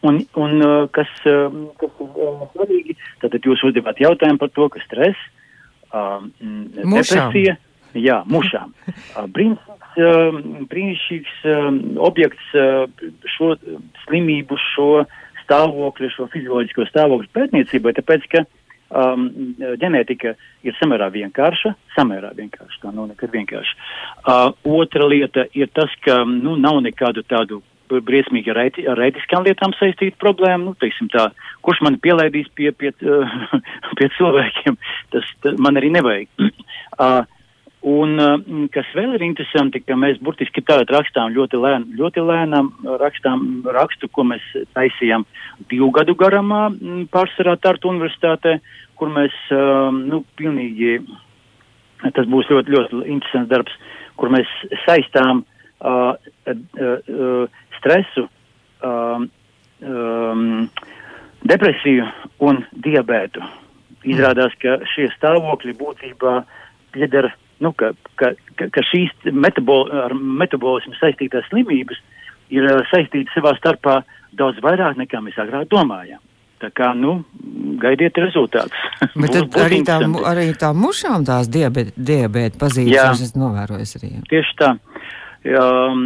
Un, 0.02 0.18
un 0.34 0.56
uh, 0.66 0.78
kas, 0.90 1.10
uh, 1.30 1.54
kas 1.78 2.00
ir 2.02 2.48
svarīgi, 2.56 2.98
tātad 3.22 3.46
jūs 3.46 3.62
uzdevāt 3.68 4.02
jautājumu 4.02 4.42
par 4.42 4.50
to, 4.50 4.66
ka 4.72 4.82
stress, 4.82 5.28
depresija, 5.92 7.54
jā, 7.98 8.22
mušām. 8.30 8.74
Uh, 9.16 9.28
Um, 9.92 10.64
brīnišķīgs 10.70 11.42
um, 11.52 11.78
objekts 12.00 12.54
uh, 12.56 12.86
šo 13.28 13.50
slimību, 14.06 14.56
šo 14.72 15.02
stāvokli, 15.42 16.08
šo 16.14 16.30
fizioloģisko 16.32 16.86
stāvokli 16.88 17.28
pētniecībai, 17.36 17.92
tāpēc, 17.98 18.24
ka 18.32 18.40
um, 18.88 19.26
ģenētika 19.82 20.32
ir 20.64 20.78
samērā 20.78 21.10
vienkārša, 21.12 21.74
samērā 21.98 22.30
vienkārša, 22.38 22.78
tā 22.86 22.92
nav 22.94 23.10
nekad 23.10 23.34
vienkārša. 23.36 23.76
Uh, 24.22 24.46
otra 24.80 25.10
lieta 25.12 25.44
ir 25.52 25.68
tas, 25.76 25.92
ka 26.06 26.22
nu, 26.24 26.56
nav 26.56 26.80
nekādu 26.86 27.26
tādu 27.28 27.60
briesmīgi 27.92 28.48
ar, 28.48 28.62
ēti, 28.64 28.86
ar 28.88 29.04
ētiskām 29.10 29.44
lietām 29.44 29.76
saistīta 29.76 30.16
problēma. 30.22 30.70
Nu, 30.70 30.74
teiksim 30.80 31.12
tā, 31.12 31.28
kurš 31.60 31.84
man 31.84 32.00
pielaidīs 32.00 32.48
pie, 32.56 32.72
pie, 32.72 32.94
uh, 33.04 33.36
pie 34.00 34.08
cilvēkiem, 34.16 34.80
tas 35.12 35.36
man 35.60 35.76
arī 35.76 35.92
nevajag. 35.98 36.32
Uh, 36.96 37.28
Un 37.82 38.14
uh, 38.22 38.36
kas 38.70 38.86
vēl 38.94 39.16
ir 39.16 39.24
interesanti, 39.26 39.80
ka 39.82 39.96
mēs 39.98 40.20
burtiski 40.22 40.62
tagad 40.62 40.92
rakstām 40.94 41.32
ļoti, 41.34 41.58
lēn, 41.58 41.88
ļoti 41.98 42.22
lēnām, 42.22 42.68
rakstām 43.00 43.64
rakstu, 43.74 44.06
ko 44.06 44.22
mēs 44.30 44.44
taisījām 44.76 45.24
divu 45.70 45.90
gadu 45.96 46.14
garumā 46.14 46.68
pārsvarā 47.10 47.56
Tartu 47.58 47.90
universitātē, 47.90 48.60
kur 49.00 49.10
mēs, 49.10 49.34
uh, 49.50 49.90
nu, 49.90 50.22
pilnīgi, 50.38 51.00
tas 52.04 52.30
būs 52.30 52.54
ļoti, 52.54 52.76
ļoti 52.76 53.02
interesants 53.10 53.50
darbs, 53.50 53.74
kur 54.14 54.30
mēs 54.30 54.54
saistām 54.84 55.42
uh, 55.42 56.14
uh, 56.14 56.54
uh, 56.86 57.60
stresu, 57.80 58.28
uh, 58.86 59.26
um, 59.82 60.68
depresiju 61.42 62.06
un 62.46 62.62
diabētu. 62.86 63.42
Izrādās, 64.06 64.54
ka 64.62 64.78
šie 64.94 65.10
stāvokļi 65.16 65.74
būtībā 65.78 66.40
pieder 66.94 67.32
nu, 67.62 67.72
ka, 67.78 67.92
ka, 68.20 68.32
ka, 68.58 68.68
ka 68.74 68.84
šīs 68.90 69.12
metabol, 69.30 69.86
ar 70.06 70.14
metabolismu 70.16 70.96
saistītās 70.98 71.46
slimības 71.50 72.00
ir 72.52 72.66
uh, 72.68 72.82
saistītas 72.90 73.32
savā 73.36 73.54
starpā 73.58 74.02
daudz 74.38 74.60
vairāk 74.64 74.98
nekā 75.00 75.22
mēs 75.24 75.38
agrāk 75.40 75.70
domājām. 75.72 76.20
Tā 76.62 76.70
kā, 76.70 76.92
nu, 76.94 77.16
gaidiet 77.82 78.18
rezultātus. 78.22 78.82
Bet 79.22 79.34
tad 79.34 79.56
arī 79.64 79.80
tā, 79.86 79.98
arī 80.30 80.52
tā 80.58 80.70
mušām 80.78 81.26
tās 81.26 81.50
diabēta 81.50 81.96
diabēt 81.96 82.60
pazīmes, 82.60 82.92
jā, 82.94 83.08
es 83.16 83.34
novērojos 83.38 83.96
arī. 83.98 84.12
Jā. 84.14 84.22
Tieši 84.30 84.54
tā. 84.60 84.70
Um, 85.58 86.04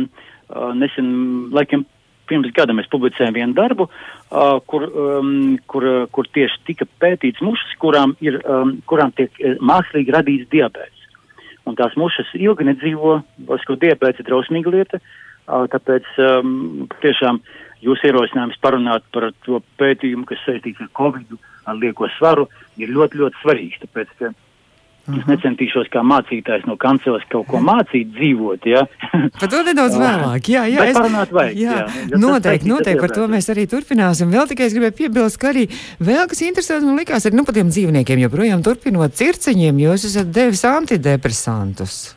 uh, 0.49 0.71
nesen, 0.81 1.11
laikam, 1.53 1.85
pirms 2.27 2.55
gada 2.57 2.75
mēs 2.75 2.89
publicējām 2.91 3.37
vienu 3.37 3.57
darbu, 3.59 3.87
uh, 3.91 4.57
kur, 4.71 4.89
um, 4.89 5.59
kur, 5.69 5.85
uh, 5.87 6.09
kur 6.09 6.29
tieši 6.33 6.63
tika 6.71 6.89
pētīts 7.05 7.45
mušas, 7.45 7.77
kurām, 7.83 8.17
ir, 8.25 8.41
um, 8.49 8.79
kurām 8.89 9.13
tiek 9.19 9.37
mākslīgi 9.61 10.17
radīts 10.17 10.49
diabēts 10.57 10.96
un 11.67 11.77
tās 11.79 11.97
mušas 11.99 12.33
ilgi 12.39 12.67
nedzīvo, 12.69 13.21
vasku 13.49 13.77
diabēts 13.83 14.23
ir 14.23 14.29
drausmīga 14.29 14.73
lieta, 14.75 15.01
tāpēc 15.47 16.09
um, 16.23 16.87
tiešām 17.03 17.41
jūs 17.85 18.03
ierosinājums 18.07 18.59
parunāt 18.63 19.05
par 19.15 19.31
to 19.47 19.61
pētījumu, 19.81 20.27
kas 20.29 20.43
saistīts 20.47 20.83
ar 20.83 20.91
Covid, 20.97 21.37
ar 21.67 21.79
lieko 21.79 22.09
svaru, 22.17 22.47
ir 22.79 22.93
ļoti, 22.95 23.21
ļoti 23.23 23.43
svarīgs, 23.43 23.83
tāpēc, 23.85 24.13
ka 24.21 24.33
-huh. 25.07 25.21
Es 25.21 25.27
necentīšos 25.31 25.89
kā 25.93 26.03
mācītājs 26.03 26.67
no 26.67 26.77
kanceles 26.77 27.23
kaut 27.31 27.47
ko 27.47 27.61
mācīt, 27.63 28.11
dzīvot. 28.17 28.67
Ja? 28.67 28.87
par 29.41 29.49
to 29.53 29.63
nedaudz 29.63 29.97
vēlāk. 30.01 30.49
Jā, 30.51 30.67
jā, 30.67 30.85
es, 30.91 30.97
vajag, 31.31 31.57
jā, 31.57 31.87
jā 32.11 32.19
noteikti, 32.19 32.69
noteikti 32.69 33.01
par 33.01 33.15
to 33.15 33.29
mēs 33.31 33.51
arī 33.53 33.67
turpināsim. 33.71 34.31
Vēl 34.35 34.47
tikai 34.51 34.67
es 34.67 34.75
gribēju 34.75 34.99
piebilst, 34.99 35.39
ka 35.39 35.53
arī 35.53 35.67
vēl 36.01 36.27
kas 36.31 36.43
interesants 36.43 36.87
man 36.87 36.99
likās, 36.99 37.27
ir 37.27 37.33
nu, 37.39 37.45
par 37.47 37.55
tiem 37.55 37.69
dzīvniekiem, 37.71 38.19
joprojām 38.27 38.63
turpinot 38.67 39.15
circiņiem, 39.15 39.79
jūs 39.87 40.09
esat 40.11 40.27
devis 40.35 40.65
antidepresantus. 40.67 42.17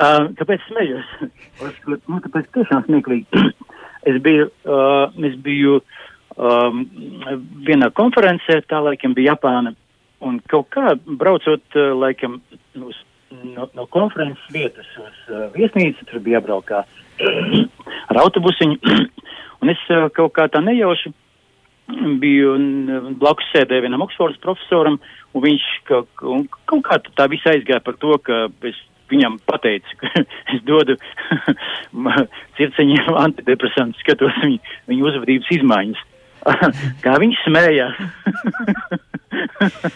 uh, 0.00 0.28
kāpēc 0.38 0.60
smējos? 0.68 1.06
nu, 1.86 2.20
tāpēc 2.24 2.44
tiešām 2.56 2.84
smieklīgi. 2.88 3.26
es 4.10 4.20
biju, 4.22 4.50
uh, 4.68 5.08
es 5.26 5.34
biju 5.42 5.80
um, 6.36 6.84
vienā 7.66 7.90
konferencē, 7.96 8.60
tā 8.68 8.80
laikam 8.84 9.16
bija 9.16 9.34
Japāna, 9.34 9.74
un 10.24 10.38
kaut 10.50 10.70
kā 10.74 10.94
braucot, 11.06 11.64
uh, 11.76 11.92
laikam, 11.96 12.40
uz, 12.80 13.02
no, 13.42 13.68
no 13.76 13.86
konferences 13.92 14.54
vietas 14.54 14.88
uz 15.02 15.20
uh, 15.32 15.46
viesnīcu, 15.56 16.08
tur 16.08 16.24
bija 16.24 16.40
jābraukā 16.40 16.82
ar 18.10 18.22
autobusiņu, 18.24 18.80
un 19.62 19.74
es 19.74 19.86
uh, 19.90 20.08
kaut 20.16 20.36
kā 20.38 20.48
tā 20.52 20.64
nejauši 20.64 21.14
biju 22.20 22.56
blakus 23.20 23.46
sēdēju 23.54 23.84
vienam 23.84 24.02
Oksfordas 24.02 24.40
profesoram, 24.42 24.98
un 25.34 25.44
viņš 25.44 25.66
kaut, 25.86 26.08
un 26.26 26.46
kaut 26.66 26.82
kā 26.88 26.98
tā 27.14 27.28
viss 27.30 27.46
aizgāja 27.46 27.82
par 27.84 27.98
to, 28.02 28.16
ka 28.26 28.46
es 28.66 28.78
viņam 29.10 29.38
pateicu, 29.46 29.98
ka 30.00 30.10
es 30.54 30.64
dodu 30.66 30.96
circeņiem 32.58 33.20
antidepresantus, 33.22 34.02
skatos 34.02 34.34
viņu, 34.42 34.60
viņu 34.90 35.08
uzvedības 35.10 35.52
izmaiņas. 35.58 36.04
kā 37.04 37.12
viņš 37.22 37.36
smējās. 37.46 37.94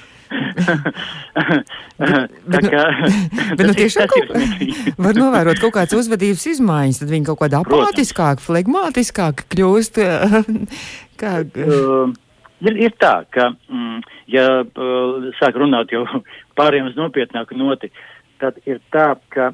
bet, 2.52 2.66
kā, 2.71 2.83
bet 3.59 3.66
nu, 3.66 3.75
tiešām 3.75 4.07
kaut, 4.11 4.30
var 5.02 5.19
novērot 5.19 5.59
kaut 5.62 5.75
kādas 5.75 5.97
uzvedības 5.99 6.45
izmaiņas, 6.54 7.00
tad 7.02 7.12
viņi 7.12 7.28
kaut 7.30 7.40
kādā 7.42 7.62
apātiskāk, 7.64 8.42
flegmātiskāk 8.45 9.45
kļūst. 9.50 9.95
kā, 11.21 11.33
uh, 11.42 12.07
ir, 12.62 12.75
ir 12.87 12.92
tā, 13.02 13.14
ka, 13.35 13.45
mm, 13.73 13.99
ja 14.30 14.47
uh, 14.62 15.30
sāk 15.40 15.59
runāt 15.61 15.95
jau 15.95 16.02
pāriem 16.59 16.90
uz 16.90 16.99
nopietnāku 16.99 17.59
noti, 17.59 17.90
tad 18.42 18.54
ir 18.71 18.78
tā, 18.95 19.09
ka 19.35 19.45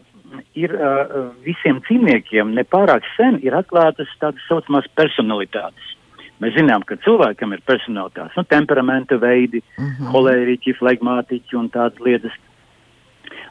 ir 0.59 0.75
uh, 0.77 1.31
visiem 1.47 1.81
dzīvniekiem 1.87 2.53
nepārāk 2.57 3.07
sen 3.17 3.41
ir 3.47 3.57
atklātas 3.57 4.11
tādas 4.21 4.45
saucamās 4.51 4.89
personalitātes. 4.99 5.96
Mēs 6.43 6.57
zinām, 6.59 6.85
ka 6.85 6.99
cilvēkam 7.05 7.55
ir 7.57 7.63
personalitātes, 7.69 8.37
nu, 8.37 8.45
temperamenta 8.51 9.17
veidi, 9.21 9.63
uh 9.63 9.85
mhm. 9.85 9.95
-huh. 9.95 10.13
holēriķi, 10.15 10.77
flegmātiķi 10.81 11.57
un 11.57 11.71
tādas 11.71 11.99
lietas. 12.01 12.33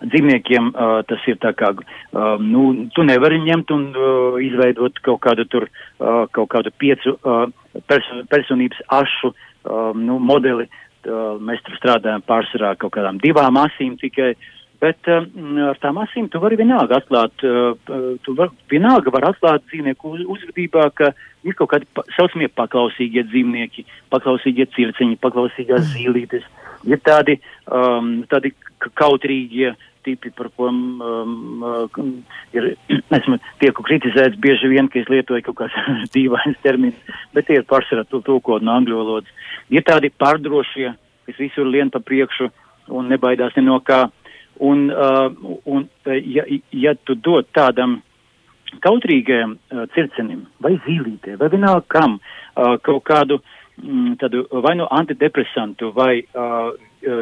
Dzīvniekiem 0.05 0.73
uh, 0.75 1.01
tas 1.07 1.21
ir 1.27 1.37
tā 1.39 1.53
kā, 1.55 1.71
uh, 1.71 2.39
nu, 2.39 2.87
tu 2.95 3.03
nevari 3.03 3.39
ņemt 3.39 3.71
un 3.71 3.83
uh, 3.95 4.39
izveidot 4.43 4.99
kaut 4.99 5.21
kādu 5.23 5.45
tur, 5.47 5.69
uh, 5.99 6.27
kaut 6.31 6.49
kādu 6.49 6.71
piecu 6.77 7.15
uh, 7.15 7.47
perso 7.87 8.23
personības 8.29 8.81
ašu 8.87 9.31
uh, 9.31 9.95
nu, 9.95 10.19
modeli. 10.19 10.67
Uh, 11.05 11.39
mēs 11.39 11.61
tur 11.63 11.77
strādājam 11.77 12.21
pārsvarā 12.27 12.75
kaut 12.75 12.91
kādām 12.91 13.21
divām 13.21 13.57
asīm 13.57 13.97
tikai. 13.97 14.31
Uh, 14.31 14.55
Bet 14.81 15.07
uh, 15.07 15.23
ar 15.69 15.79
tām 15.81 15.99
asīm 16.01 16.27
tu 16.31 16.41
vari 16.43 16.57
vienalga 16.59 16.99
atklāt, 16.99 17.43
uh, 17.47 18.17
tu 18.25 18.35
var, 18.37 18.51
vienalga 18.71 19.13
var 19.13 19.29
atklāt 19.31 19.63
dzīvnieku 19.69 20.15
uz, 20.17 20.25
uzvedībā, 20.35 20.89
ka 20.97 21.13
ir 21.45 21.55
kaut 21.57 21.71
kādi 21.71 22.05
saucamie 22.17 22.49
paklausīgie 22.51 23.25
dzīvnieki, 23.29 23.85
paklausīgie 24.13 24.67
circeņi, 24.75 25.19
paklausīgās 25.21 25.83
mm. 25.85 25.91
zīlītes, 25.93 26.47
ir 26.89 27.01
tādi, 27.05 27.37
um, 27.69 28.17
tādi 28.31 28.53
kautrīgie 28.97 29.75
tipi, 30.05 30.29
par 30.37 30.51
ko 30.53 30.69
um, 30.69 31.63
um, 31.65 32.11
ir, 32.53 32.73
esmu 33.17 33.39
tieku 33.61 33.85
kritizēts 33.85 34.37
bieži 34.41 34.69
vien, 34.73 34.89
ka 34.91 35.01
es 35.01 35.09
lietoju 35.11 35.47
kaut 35.47 35.63
kāds 35.63 35.79
dīvains 36.15 36.59
termins, 36.65 37.15
bet 37.33 37.49
tie 37.49 37.59
ir 37.61 37.69
pārsvarā 37.69 38.05
tulkot 38.09 38.65
no 38.65 38.75
angļu 38.77 39.01
valodas. 39.01 39.49
Ir 39.73 39.85
tādi 39.87 40.13
pārdrošie, 40.13 40.91
kas 41.25 41.41
visur 41.41 41.69
lien 41.69 41.89
pa 41.93 42.01
priekšu 42.05 42.51
un 42.93 43.09
nebaidās 43.09 43.57
ne 43.57 43.65
no 43.65 43.79
kā. 43.81 44.05
Un, 44.63 44.85
uh, 44.87 45.33
un 45.67 45.81
ja, 46.07 46.45
ja 46.71 46.93
tu 47.03 47.17
dod 47.19 47.49
tādam 47.51 47.97
kautrīgajam 48.83 49.55
uh, 49.55 49.85
circenim 49.95 50.45
vai 50.63 50.75
zīlītē 50.87 51.37
vai 51.41 51.49
vienalga 51.53 51.85
kam 51.87 52.17
uh, 52.19 52.75
kaut 52.85 53.03
kādu 53.07 53.39
mm, 53.81 54.17
tādu 54.21 54.45
vai 54.65 54.75
nu 54.79 54.87
antidepresantu 54.91 55.91
vai 55.95 56.23
uh, 56.23 56.73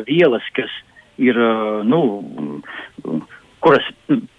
vielas, 0.08 0.44
kas 0.56 0.72
ir, 1.22 1.38
nu, 1.86 2.00
kuras 3.64 3.86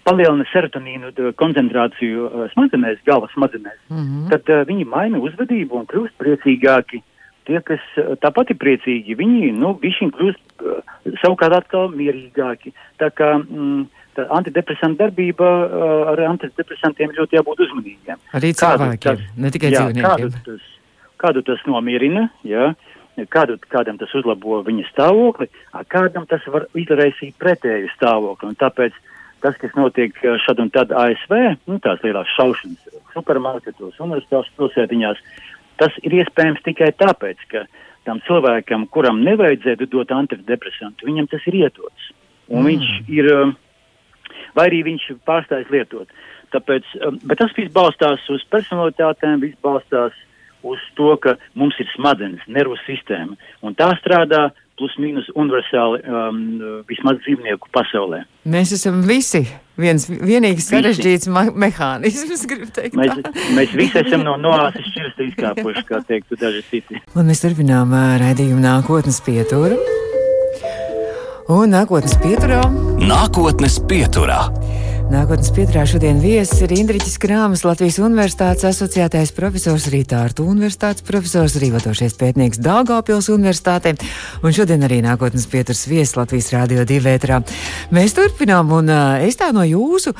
palielina 0.05 0.45
serotonīnu 0.51 1.11
koncentrāciju 1.39 2.47
smadzenēs, 2.53 3.03
galvas 3.07 3.33
smadzenēs, 3.33 3.77
mm 3.89 3.99
-hmm. 3.99 4.29
tad 4.33 4.49
uh, 4.49 4.63
viņi 4.67 4.85
maina 4.85 5.19
uzvedību 5.19 5.79
un 5.79 5.85
kļūst 5.91 6.17
priecīgāki. 6.21 7.01
Tie, 7.45 7.59
kas 7.61 7.81
tāpat 8.25 8.49
ir 8.49 8.57
priecīgi, 8.57 9.15
viņi, 9.15 9.51
nu, 9.53 9.75
viņi 9.81 10.11
kļūst 10.17 10.65
uh, 10.65 10.81
savukārt 11.21 11.53
atkal 11.53 11.91
mierīgāki. 11.93 12.73
Tā 12.97 13.11
kā 13.13 13.35
mm, 13.37 13.85
tā 14.15 14.25
antidepresanta 14.33 15.05
darbība 15.05 15.45
uh, 15.45 15.85
ar 16.13 16.23
antidepresantiem 16.31 17.13
ļoti 17.17 17.39
jābūt 17.39 17.63
uzmanīgiem. 17.67 18.21
Arī 18.37 18.51
cilvēkiem, 18.57 18.99
tas, 19.05 19.23
ne 19.37 19.53
tikai 19.55 19.71
jā, 19.73 19.85
dzīvniekiem. 19.85 20.35
Kādu 20.35 20.43
tas, 20.49 20.69
kādu 21.23 21.45
tas 21.47 21.65
nomierina, 21.69 22.27
jā, 22.47 22.69
kādu, 23.31 23.57
kādam 23.71 23.99
tas 24.01 24.13
uzlabo 24.17 24.61
viņa 24.67 24.87
stāvokli, 24.91 25.49
kādam 25.91 26.27
tas 26.29 26.45
var 26.51 26.69
izraisīt 26.75 27.35
pretēju 27.41 27.91
stāvokli. 27.95 28.51
Un 28.51 28.59
tāpēc 28.59 28.95
tas, 29.45 29.57
kas 29.61 29.75
notiek 29.77 30.15
šad 30.43 30.63
un 30.63 30.71
tad 30.73 30.95
ASV, 30.95 31.35
nu, 31.69 31.79
tās 31.83 32.01
lielās 32.03 32.31
šaušanas 32.35 33.01
supermarketos, 33.15 33.99
universitātes 34.03 34.55
pilsētiņās, 34.57 35.21
Tas 35.79 35.95
ir 36.07 36.15
iespējams 36.21 36.63
tikai 36.63 36.91
tāpēc, 36.95 37.41
ka 37.51 37.65
tam 38.07 38.21
cilvēkam, 38.27 38.87
kuram 38.93 39.21
nevajadzētu 39.25 39.89
dot 39.91 40.13
antidepresantu, 40.15 41.07
viņam 41.09 41.27
tas 41.31 41.43
ir 41.49 41.59
iedots. 41.65 42.11
Un 42.47 42.61
mm. 42.61 42.67
viņš 42.69 42.89
ir, 43.11 43.29
um, 43.33 43.55
vai 44.55 44.69
arī 44.69 44.83
viņš 44.89 45.09
pārstājas 45.27 45.71
lietot. 45.73 46.11
Tāpēc, 46.55 46.91
um, 47.05 47.19
bet 47.27 47.41
tas 47.41 47.53
viss 47.57 47.73
balstās 47.73 48.23
uz 48.31 48.43
personalitātēm, 48.53 49.41
viss 49.43 49.59
balstās 49.65 50.15
uz 50.65 50.81
to, 50.97 51.13
ka 51.21 51.35
mums 51.53 51.77
ir 51.81 51.89
smadzenes, 51.93 52.45
nervu 52.49 52.77
sistēma, 52.85 53.37
un 53.65 53.75
tā 53.77 53.91
strādā 54.01 54.47
plus 54.79 54.95
mīnus 54.99 55.27
universāli 55.39 56.01
um, 56.03 56.39
vismaz 56.89 57.19
dzīvnieku 57.23 57.69
pasaulē. 57.75 58.23
Mēs 58.51 58.73
esam 58.75 58.99
visi 59.07 59.45
viens 59.79 60.07
vienīgs 60.09 60.67
sarežģīts 60.71 61.29
mehānisms, 61.31 62.43
gribu 62.51 62.71
teikt. 62.75 62.97
Mēs, 62.99 63.21
mēs 63.55 63.75
visi 63.77 64.01
esam 64.03 64.25
no 64.27 64.35
noāses 64.41 64.89
šķirsta 64.91 65.29
izkāpuši, 65.29 65.85
kā 65.91 66.01
teiktu 66.09 66.39
daži 66.41 66.65
citi. 66.71 67.03
Un 67.15 67.31
mēs 67.31 67.45
turpinām 67.45 67.95
raidījumu 68.23 68.63
nākotnes 68.65 69.21
pieturu. 69.25 69.79
Un 71.45 71.69
nākotnes 71.69 72.15
pieturā. 72.17 72.63
Nākotnes 72.97 73.75
pieturā. 73.85 74.47
Nākotnes 75.05 75.51
pieturā 75.53 75.83
šodien 75.85 76.17
viesis 76.17 76.63
ir 76.65 76.71
Indriķis 76.73 77.19
Krāmas, 77.21 77.61
Latvijas 77.61 77.99
Universitātes 78.01 78.65
asociētais 78.65 79.29
profesors, 79.37 79.85
Rītārtu 79.93 80.41
Universitātes 80.49 81.05
profesors, 81.05 81.53
arī 81.59 81.69
vadošies 81.75 82.15
pētnieks 82.17 82.57
Dāngāpils 82.65 83.29
Universitātē, 83.29 83.93
un 84.41 84.55
šodien 84.55 84.81
arī 84.87 85.03
nākotnes 85.05 85.45
pieturas 85.51 85.83
viesis 85.85 86.15
Latvijas 86.17 86.49
Rādio 86.55 86.87
2 86.89 86.97
vētrā. 87.05 87.37
Mēs 87.93 88.15
turpinām, 88.17 88.71
un 88.73 88.89
es 89.21 89.37
tā 89.37 89.51
no 89.53 89.61
jūsu 89.61 90.15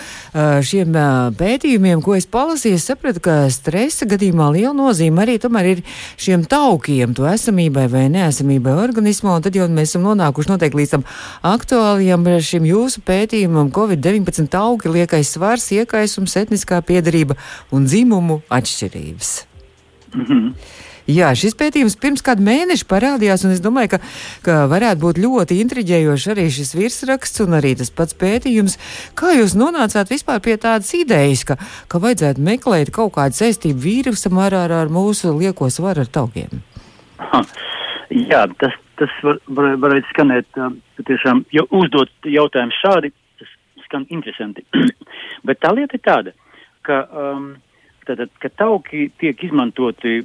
šiem 0.70 0.94
pētījumiem, 1.40 2.06
ko 2.06 2.14
es 2.20 2.30
palasīju, 2.30 2.78
sapratu, 2.86 3.24
ka 3.26 3.40
stresa 3.50 4.06
gadījumā 4.06 4.52
liela 4.54 4.76
nozīme 4.78 5.26
arī 5.26 5.40
tomēr 5.42 5.72
ir 5.74 5.84
šiem 6.14 6.46
taukiem, 6.46 7.18
to 7.18 7.26
esamībai 7.32 7.88
vai 7.90 8.06
neesamībai 8.14 8.78
organismā, 8.86 9.40
un 9.40 9.50
tad 9.50 9.58
jau 9.58 9.66
mēs 9.66 9.96
esam 9.96 10.06
nonākuši 10.12 10.54
noteikti 10.54 10.84
līdz 10.84 10.94
tam 10.94 11.10
aktuālajam 11.56 12.30
šim 12.38 12.70
jūsu 12.70 13.02
pētījumam 13.10 13.74
COVID-19 13.74 14.54
taukiem 14.54 14.75
augi, 14.76 14.92
liekais 14.92 15.32
svars, 15.36 15.72
iekaisums, 15.72 16.36
etniskā 16.44 16.82
piedarība 16.86 17.38
un 17.72 17.88
dzimumu 17.88 18.42
atšķirības. 18.50 19.46
Mm 20.16 20.26
-hmm. 20.26 20.54
Jā, 21.06 21.36
šis 21.38 21.54
pētījums 21.54 22.00
pirms 22.02 22.24
kāda 22.26 22.42
mēneša 22.42 22.86
parādījās, 22.90 23.46
un 23.46 23.52
es 23.54 23.62
domāju, 23.62 23.90
ka, 23.90 24.00
ka 24.42 24.54
varētu 24.66 25.02
būt 25.02 25.20
ļoti 25.22 25.60
intriģējoši 25.62 26.32
arī 26.34 26.50
šis 26.50 26.74
virsraksts 26.74 27.44
un 27.46 27.54
arī 27.54 27.76
tas 27.78 27.92
pats 27.94 28.18
pētījums. 28.18 28.80
Kā 29.14 29.36
jūs 29.38 29.54
nonācāt 29.54 30.10
vispār 30.10 30.42
pie 30.42 30.58
tādas 30.58 30.90
idejas, 30.98 31.44
ka, 31.46 31.58
ka 31.88 32.02
vajadzētu 32.02 32.42
meklēt 32.42 32.90
kaut 32.90 33.14
kādu 33.14 33.38
saistību 33.38 33.80
vīrusam 33.86 34.38
ar, 34.42 34.54
ar, 34.54 34.72
ar 34.72 34.88
mūsu 34.90 35.38
lieko 35.38 35.70
svaru 35.70 36.02
ar 36.02 36.08
taugiem? 36.10 36.50
Ha, 37.18 37.44
jā, 38.10 38.48
tas, 38.58 38.74
tas 38.98 39.10
var, 39.22 39.38
var, 39.46 39.78
varētu 39.78 40.10
skanēt 40.10 40.48
tiešām, 41.06 41.46
jo 41.52 41.68
uzdot 41.70 42.10
jautājumu 42.26 42.72
šādi 42.82 43.14
skan 43.86 44.08
interesanti. 44.14 44.66
Bet 45.48 45.62
tā 45.64 45.72
lieta 45.76 45.98
ir 45.98 46.04
tāda, 46.06 46.36
ka, 46.86 47.02
um, 47.10 47.52
tātad, 48.08 48.32
ka 48.42 48.52
tauki 48.58 49.10
tiek 49.22 49.44
izmantoti 49.48 50.22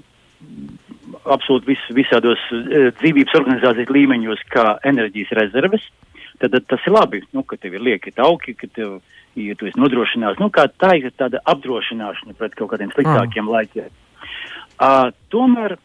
absolūti 1.28 1.74
vis, 1.74 1.86
visādos 1.96 2.42
uh, 2.56 2.90
dzīvības 3.00 3.36
organizācijas 3.40 3.94
līmeņos 3.96 4.44
kā 4.52 4.66
enerģijas 4.88 5.34
rezerves, 5.40 5.86
tad, 6.40 6.54
tad 6.54 6.68
tas 6.70 6.86
ir 6.88 6.96
labi, 6.96 7.22
nu, 7.36 7.44
ka 7.44 7.58
tev 7.60 7.76
ir 7.76 7.84
lieki 7.90 8.14
tauki, 8.16 8.56
ka 8.56 8.70
tev, 8.72 9.00
ja 9.38 9.56
tu 9.58 9.68
esi 9.68 9.80
nodrošinās, 9.80 10.40
nu, 10.40 10.48
kā 10.54 10.66
tā 10.80 10.96
ir 11.00 11.12
tāda 11.18 11.42
apdrošināšana 11.50 12.36
pret 12.38 12.56
kaut 12.58 12.72
kādiem 12.72 12.92
sliktākiem 12.94 13.44
mm. 13.46 13.52
laikiem. 13.56 13.90
Uh, 14.80 15.10
tomēr 15.32 15.76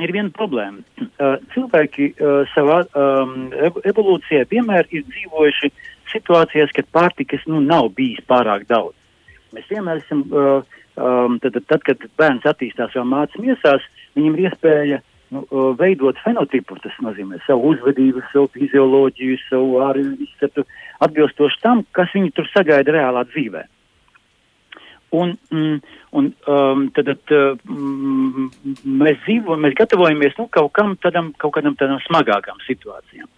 ir 0.00 0.12
viena 0.14 0.32
problēma. 0.34 0.82
Uh, 1.02 1.36
cilvēki 1.52 2.12
uh, 2.12 2.42
savā 2.54 2.82
um, 2.96 3.50
evolūcijā 3.84 4.46
vienmēr 4.50 4.88
ir 4.94 5.04
dzīvojuši 5.08 5.72
situācijās, 6.12 6.72
kad 6.76 6.88
pārtikas 6.94 7.44
nu, 7.50 7.60
nav 7.64 7.90
bijis 7.96 8.22
pārāk 8.28 8.66
daudz. 8.70 8.96
Mēs 9.52 9.68
vienmēr 9.68 10.00
esam, 10.00 10.24
uh, 10.32 10.78
um, 10.96 11.38
tad, 11.44 11.58
tad, 11.68 11.84
kad 11.88 12.06
bērns 12.20 12.48
attīstās 12.48 12.96
jau 12.96 13.04
mācības 13.08 13.44
miesās, 13.44 13.88
viņam 14.16 14.38
ir 14.38 14.48
iespēja 14.48 15.02
nu, 15.32 15.44
veidot 15.80 16.18
fenotipu, 16.24 16.78
tas 16.84 16.96
nozīmē 17.04 17.40
savu 17.46 17.74
uzvedību, 17.74 18.24
savu 18.32 18.50
fizioloģiju, 18.56 19.38
savu 19.48 19.80
ārēju 19.84 20.16
izskatu, 20.26 20.64
atbilstoši 21.04 21.62
tam, 21.64 21.84
kas 21.96 22.12
viņu 22.16 22.32
tur 22.36 22.48
sagaida 22.52 22.96
reālā 22.96 23.24
dzīvē. 23.32 23.64
Un, 25.12 25.34
mm, 25.52 25.80
un 26.16 26.30
um, 26.48 26.86
tad, 26.96 27.10
tad 27.28 27.64
mm, 27.68 28.46
mēs 28.96 29.18
dzīvojam, 29.26 29.60
mēs 29.60 29.76
gatavojamies 29.76 30.38
nu, 30.38 30.46
kaut, 30.48 30.70
kam 30.78 30.94
tādam, 31.04 31.34
kaut 31.36 31.52
kādam 31.58 31.76
tādam 31.76 32.00
smagākam 32.06 32.62
situācijām. 32.64 33.28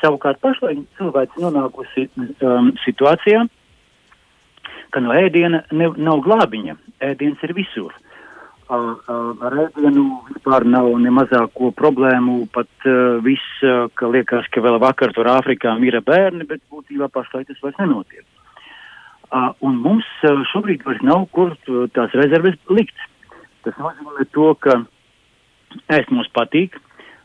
Savukārt 0.00 0.40
pašlaik 0.40 0.80
cilvēks 0.96 1.42
nonākusi 1.42 2.06
um, 2.16 2.72
situācijā, 2.86 3.44
ka 4.94 5.04
no 5.04 5.12
ēdiena 5.12 5.60
ne, 5.76 5.90
nav 6.00 6.24
glābiņa, 6.24 6.78
ēdiens 7.10 7.44
ir 7.44 7.54
visur. 7.58 7.92
Uh, 8.70 8.96
uh, 9.10 9.30
ar 9.44 9.60
ēdienu 9.66 10.06
vispār 10.30 10.64
nav 10.64 10.88
ne 11.04 11.12
mazāko 11.12 11.72
problēmu, 11.76 12.44
pat 12.54 12.70
uh, 12.88 13.18
viss, 13.20 13.60
uh, 13.66 13.88
ka 13.92 14.08
liekas, 14.08 14.48
ka 14.54 14.64
vēl 14.64 14.80
vakar 14.80 15.12
tur 15.12 15.28
Āfrikā 15.36 15.76
mira 15.82 16.00
bērni, 16.00 16.48
bet 16.48 16.62
būtībā 16.70 17.12
pašlaik 17.12 17.50
tas 17.50 17.60
vairs 17.64 17.80
nenotiek. 17.82 18.24
Uh, 19.30 19.52
un 19.62 19.76
mums 19.78 20.06
uh, 20.26 20.40
šobrīd 20.50 20.82
vairs 20.82 21.02
nav 21.06 21.28
kur 21.34 21.52
tās 21.94 22.14
rezerves 22.18 22.58
likt. 22.66 22.96
Tas 23.62 23.76
nozīmē 23.78 24.24
to, 24.34 24.48
ka 24.58 24.80
ēst 25.92 26.10
mums 26.10 26.30
patīk, 26.34 26.74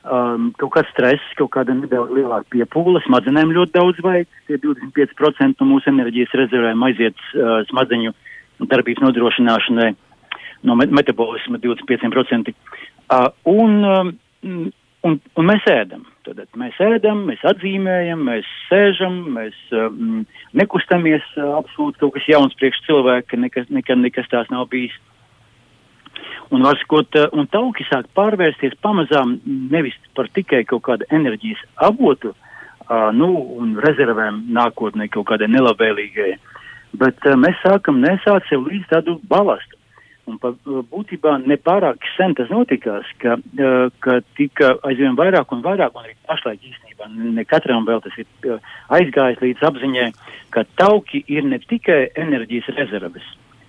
um, 0.03 0.51
kaut 0.59 0.73
kāds 0.75 0.91
stress, 0.93 1.33
kaut 1.39 1.51
kāda 1.55 1.73
nedaudz 1.77 2.13
lielāka 2.13 2.51
piepūle, 2.53 3.01
smadzenēm 3.05 3.53
ļoti 3.55 3.75
daudz 3.77 4.01
vajag. 4.05 4.29
Tie 4.49 4.59
25% 4.61 5.63
no 5.63 5.69
mūsu 5.71 5.91
enerģijas 5.93 6.35
rezervēm 6.41 6.85
aiziet 6.89 7.17
uh, 7.33 7.61
smadzeņu 7.71 8.13
darbības 8.69 9.03
nodrošināšanai, 9.03 9.91
no 10.69 10.77
met 10.79 10.93
metabolisma 10.95 11.59
25%. 11.63 12.53
Uh, 12.53 13.27
un, 13.49 13.81
um, 13.85 14.69
un, 15.05 15.17
un 15.37 15.49
mēs 15.49 15.65
ēdam. 15.69 16.05
Tad 16.25 16.39
mēs 16.57 16.77
ēdam, 16.81 17.25
mēs 17.29 17.43
atzīmējam, 17.45 18.23
mēs 18.27 18.47
sēžam, 18.69 19.19
mēs 19.35 19.57
um, 19.77 20.23
nekustamies 20.57 21.25
uh, 21.37 21.55
absolūti 21.59 22.01
kaut 22.01 22.15
kas 22.15 22.29
jauns 22.31 22.55
priekš 22.59 22.81
cilvēka, 22.87 23.39
nekas, 23.41 23.69
nekad 23.73 24.01
nekas 24.01 24.31
tās 24.31 24.49
nav 24.53 24.67
bijis. 24.71 24.95
Un, 26.53 26.63
varskot, 26.63 27.17
un 27.35 27.47
tauki 27.51 27.85
sāk 27.89 28.07
pārvērsties 28.17 28.77
pamazām 28.85 29.39
nevis 29.45 29.95
par 30.17 30.29
tikai 30.33 30.63
kaut 30.69 30.85
kādu 30.87 31.07
enerģijas 31.13 31.61
avotu, 31.87 32.33
uh, 32.33 33.09
nu, 33.13 33.31
un 33.61 33.77
rezervēm 33.85 34.45
nākotnē 34.55 35.09
kaut 35.13 35.29
kādai 35.31 35.49
nelabvēlīgai, 35.53 36.33
bet 37.01 37.29
uh, 37.29 37.37
mēs 37.39 37.61
sākam 37.65 38.01
nesāt 38.03 38.47
sev 38.49 38.65
līdz 38.69 38.93
tādu 38.93 39.19
balastu. 39.29 39.74
Un 40.25 40.39
pa, 40.41 40.49
būtībā 40.65 41.35
nepārāk 41.45 42.05
sen 42.15 42.33
tas 42.37 42.49
notikās, 42.49 43.05
ka, 43.21 43.37
ka 44.01 44.17
tika 44.37 44.71
aizvien 44.89 45.17
vairāk 45.17 45.51
un 45.53 45.61
vairāk, 45.65 45.93
un 45.93 46.07
arī 46.07 46.15
pašlaik 46.25 46.63
īstenībā 46.65 47.09
ne 47.13 47.45
katram 47.45 47.85
vēl 47.85 48.01
tas 48.01 48.15
ir 48.17 48.55
aizgājis 48.97 49.43
līdz 49.43 49.65
apziņai, 49.69 50.07
ka 50.55 50.63
tauki 50.81 51.21
ir 51.29 51.45
ne 51.45 51.59
tikai 51.61 51.99
enerģijas 52.17 52.71
rezerves, 52.79 53.27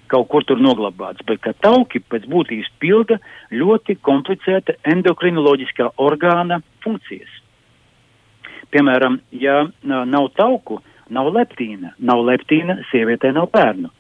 kaut 0.09 0.31
kur 0.33 0.47
tur 0.49 0.63
noglabāts, 0.63 1.25
bet 1.29 1.43
ka 1.45 1.53
tauki 1.61 2.01
pēc 2.01 2.25
būtības 2.33 2.73
pilda 2.81 3.21
ļoti 3.53 3.99
komplicēta 4.09 4.79
endokrinoloģiskā 4.95 5.91
orgāna 6.01 6.63
funkcijas. 6.87 7.37
Piemēram, 8.73 9.21
ja 9.37 9.67
nav 9.85 10.33
tauku, 10.41 10.81
nav 11.13 11.29
leptīna, 11.37 11.93
nav 12.01 12.25
leptīna, 12.25 12.81
sievietē 12.89 13.37
nav 13.37 13.53
bērnu. 13.53 13.93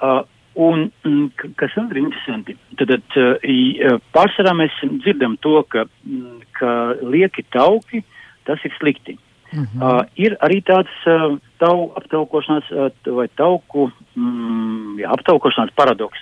Uh, 0.00 0.24
Un, 0.60 0.90
mm, 1.06 1.52
kas 1.56 1.72
vēl 1.76 1.88
ir 1.94 1.98
interesanti, 2.02 2.56
tad, 2.76 2.90
tad 2.90 4.00
pārsvarā 4.12 4.52
mēs 4.58 4.74
dzirdam 5.00 5.38
to, 5.40 5.62
ka, 5.72 5.86
mm, 6.04 6.42
ka 6.58 6.72
lieki 7.00 7.46
tauki, 7.54 8.02
tas 8.48 8.60
ir 8.68 8.74
slikti. 8.76 9.16
Mm 9.52 9.64
-hmm. 9.64 9.82
uh, 9.82 10.04
ir 10.14 10.36
arī 10.46 10.60
tāds 10.62 10.92
uh, 11.06 11.38
tau 11.58 11.92
aptaukošanās 11.96 12.66
uh, 12.70 12.90
vai 13.16 13.28
tauku 13.34 13.90
mm, 14.14 14.98
jā, 15.00 15.08
aptaukošanās 15.10 15.72
paradoks. 15.74 16.18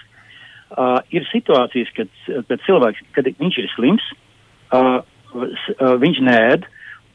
Uh, 0.71 1.01
ir 1.11 1.29
situācijas, 1.33 1.91
kad, 1.97 2.09
kad 2.49 2.61
cilvēks, 2.67 3.01
kad 3.13 3.25
viņš 3.25 3.59
ir 3.59 3.69
slims, 3.75 4.05
uh, 4.73 5.01
uh, 5.35 5.95
viņš 6.05 6.19
nēd 6.21 6.65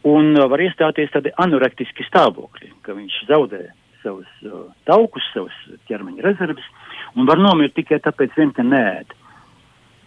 un 0.04 0.38
uh, 0.38 0.50
var 0.50 0.62
iestāties 0.62 1.12
tādi 1.12 1.32
anorektiski 1.38 2.04
stāvokļi, 2.04 2.70
ka 2.82 2.94
viņš 2.94 3.26
zaudē 3.28 3.64
savus 4.04 4.30
uh, 4.46 4.68
taukus, 4.86 5.24
savus 5.34 5.56
ķermeņa 5.88 6.24
rezerves. 6.24 6.68
Uh, 6.70 6.94
un 7.16 7.30
var 7.30 7.42
nomirt 7.42 7.76
tikai 7.78 8.02
tāpēc, 8.04 8.34
vien, 8.38 8.52
ka 8.56 8.66
nēd. 8.66 9.14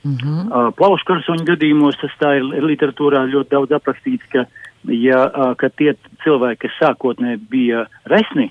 Mm 0.06 0.16
-hmm. 0.16 0.42
uh, 0.50 0.70
Plaušu 0.78 1.04
karsoņu 1.06 1.46
gadījumos 1.46 1.98
tas 2.00 2.14
tā 2.20 2.36
ir, 2.38 2.44
literatūrā 2.70 3.26
ļoti 3.26 3.50
daudz 3.50 3.72
aprakstīts, 3.72 4.26
ka, 4.32 4.46
ja, 4.84 5.26
uh, 5.26 5.54
ka 5.56 5.68
tie 5.68 5.94
cilvēki, 6.24 6.60
kas 6.66 6.78
sākotnēji 6.82 7.40
bija 7.50 7.86
resni 8.04 8.50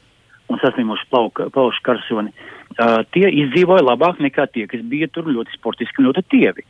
un 0.49 0.59
saslimuši 0.59 1.05
plaušu 1.53 1.81
karsoni, 1.83 2.31
uh, 2.31 3.03
tie 3.11 3.29
izdzīvoja 3.31 3.83
labāk 3.83 4.19
nekā 4.19 4.47
tie, 4.51 4.67
kas 4.67 4.81
bija 4.81 5.07
tur 5.07 5.25
ļoti 5.25 5.55
sportiski 5.55 6.01
un 6.01 6.07
ļoti 6.09 6.23
tievi. 6.29 6.63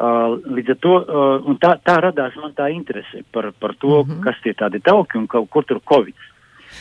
Uh, 0.00 0.38
līdz 0.56 0.70
ar 0.70 0.76
to, 0.80 0.94
uh, 0.96 1.56
tā, 1.60 1.76
tā 1.84 2.00
radās 2.00 2.36
man 2.36 2.52
tā 2.54 2.70
interese 2.72 3.24
par, 3.32 3.52
par 3.60 3.74
to, 3.74 4.04
mm 4.04 4.10
-hmm. 4.10 4.20
kas 4.22 4.36
tie 4.42 4.54
tādi 4.54 4.80
tauki 4.80 5.18
un 5.18 5.26
kaut 5.26 5.50
kur 5.50 5.64
tur 5.64 5.80
covid. 5.84 6.14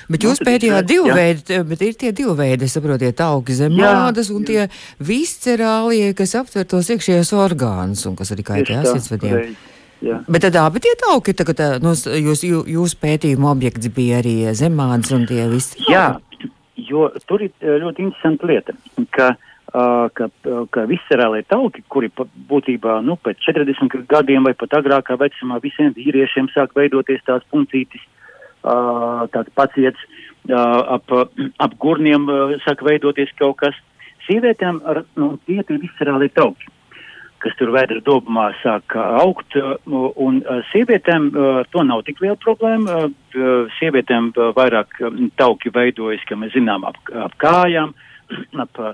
Bet 0.09 0.23
jūs 0.25 0.39
nu, 0.39 0.47
pētījāt 0.47 0.87
divu 0.89 1.09
veidu, 1.15 1.63
bet 1.69 1.81
ir 1.85 1.97
tie 1.99 2.13
divi 2.15 2.35
veidi, 2.37 2.69
saprotiet, 2.71 3.19
augi 3.25 3.57
zem 3.57 3.75
mādas 3.79 4.31
un 4.33 4.45
tie 4.47 4.69
viscerālie, 5.03 6.13
kas 6.17 6.37
aptver 6.39 6.67
tos 6.69 6.89
iekšējos 6.95 7.33
orgānus 7.35 8.05
un 8.09 8.15
kas 8.19 8.31
arī 8.35 8.47
kaitē 8.47 8.79
asinsvadiem. 8.83 9.57
Jā. 9.99 10.21
Bet 10.31 10.45
tad 10.45 10.55
abi 10.55 10.79
tie 10.83 10.93
tauki, 10.99 11.35
tagad 11.35 11.81
no, 11.83 11.91
jūs, 11.91 12.45
jūs 12.47 12.95
pētījuma 13.01 13.51
objekts 13.51 13.91
bija 13.91 14.21
arī 14.21 14.37
zemādas 14.55 15.11
un 15.15 15.25
tie 15.27 15.43
visi. 15.51 15.81
Jā, 15.91 16.13
jo 16.87 17.09
tur 17.27 17.43
ir 17.43 17.51
ļoti 17.83 18.05
interesanta 18.07 18.47
lieta, 18.47 18.75
ka, 19.15 19.33
ka, 20.15 20.29
ka 20.71 20.85
viscerālie 20.89 21.43
tauki, 21.51 21.83
kuri 21.91 22.11
būtībā 22.15 22.99
nu, 23.03 23.17
pēc 23.19 23.43
40 23.49 24.07
gadiem 24.09 24.47
vai 24.47 24.55
pat 24.55 24.79
agrākā 24.79 25.19
vecumā 25.19 25.59
visiem 25.63 25.91
vīriešiem 25.97 26.47
sāk 26.55 26.77
veidoties 26.79 27.25
tās 27.27 27.43
puncītis, 27.51 28.05
tāds 28.63 29.53
paciets 29.55 29.99
ap, 30.49 31.11
ap 31.57 31.77
gurniem 31.79 32.27
saka 32.65 32.85
veidoties 32.85 33.31
kaut 33.37 33.57
kas. 33.63 33.77
Sievietēm 34.27 34.81
ar 34.85 35.03
nu, 35.17 35.37
tie 35.47 35.63
ir 35.63 35.79
viscerāli 35.81 36.29
tauki, 36.29 36.67
kas 37.41 37.55
tur 37.57 37.71
vēdra 37.73 38.01
dobumā 38.05 38.51
sāk 38.61 38.93
augt, 38.95 39.55
un 39.87 40.41
sievietēm 40.71 41.31
to 41.71 41.85
nav 41.87 42.03
tik 42.05 42.21
liela 42.21 42.37
problēma. 42.37 43.07
Sievietēm 43.79 44.33
vairāk 44.57 44.99
tauki 45.39 45.73
veidojas, 45.73 46.21
ka 46.29 46.37
mēs 46.37 46.53
zinām, 46.53 46.85
ap, 46.85 46.99
ap 47.09 47.33
kājām, 47.41 47.95
ap 48.63 48.77
uh, 48.77 48.93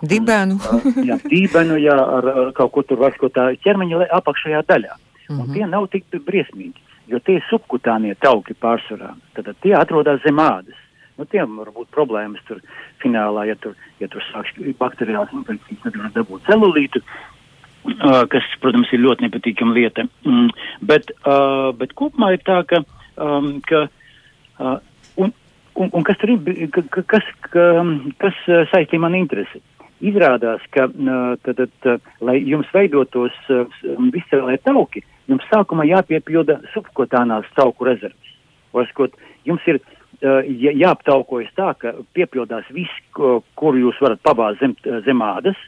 dibenu. 0.00 0.56
jā, 1.04 1.18
dibenu, 1.26 1.76
jā, 1.82 1.98
ar, 1.98 2.30
ar 2.32 2.54
kaut 2.56 2.72
ko 2.72 2.86
tur 2.88 3.02
vaskotā 3.02 3.50
ķermeņa 3.60 4.08
apakšējā 4.22 4.64
daļā. 4.70 4.96
Mm 4.96 5.36
-hmm. 5.36 5.40
Un 5.40 5.46
mhm. 5.46 5.52
tie 5.52 5.66
nav 5.66 5.86
tik 5.92 6.08
briesmīgi 6.24 6.91
jo 7.10 7.20
tie 7.26 7.40
subkutānie 7.48 8.14
tauki 8.22 8.54
pārsvarā. 8.58 9.12
Tad, 9.36 9.50
tie 9.64 9.74
atrodas 9.78 10.22
zem 10.26 10.40
ādas. 10.42 10.78
Nu, 11.18 11.26
tiem 11.28 11.58
var 11.60 11.68
būt 11.74 11.90
problēmas 11.92 12.40
tur 12.48 12.62
finālā, 13.02 13.44
ja 13.50 13.56
tur, 13.60 13.76
ja 14.00 14.08
tur 14.10 14.24
sāks 14.30 14.54
bakteriāls 14.80 15.32
infekcijas, 15.36 15.82
tad 15.84 15.98
var 16.00 16.14
dabūt 16.14 16.46
celulītu, 16.48 17.02
uh, 17.02 18.22
kas, 18.32 18.46
protams, 18.62 18.92
ir 18.94 19.04
ļoti 19.04 19.26
nepatīkama 19.26 19.76
lieta. 19.76 20.06
Mm, 20.24 20.48
bet, 20.88 21.12
uh, 21.26 21.68
bet 21.76 21.92
kopumā 21.98 22.32
ir 22.36 22.42
tā, 22.46 22.62
ka, 22.68 22.80
um, 23.20 23.58
ka 23.68 23.84
uh, 23.86 24.78
un, 25.20 25.34
un, 25.76 25.92
un 25.92 26.08
kas 26.08 26.18
tur 26.22 26.32
ir, 26.32 26.64
ka, 26.72 27.04
kas, 27.04 27.28
ka, 27.52 27.68
kas 28.22 28.42
uh, 28.48 28.64
saistī 28.72 29.00
man 29.02 29.18
interesi? 29.18 29.60
Izrādās, 30.02 30.64
ka, 30.74 30.88
tad, 31.46 31.60
tad, 31.84 32.08
lai 32.26 32.40
jums 32.42 32.66
veidotos 32.74 33.36
viscelē 34.10 34.56
tauki, 34.64 35.04
jums 35.30 35.44
sākumā 35.50 35.86
jāpiepilda 35.88 36.60
subkotānās 36.74 37.48
tauku 37.56 37.84
rezerves. 37.84 38.36
Varskot, 38.72 39.14
jums 39.44 39.62
ir 39.66 39.78
uh, 39.78 40.40
jāaptaukojas 40.46 41.52
tā, 41.56 41.74
ka 41.78 41.94
piepildās 42.16 42.68
viss, 42.72 43.04
kur 43.12 43.76
jūs 43.78 44.00
varat 44.00 44.22
pabāzt 44.24 44.64
zem, 44.64 44.76
zem 45.04 45.22
ādas, 45.22 45.58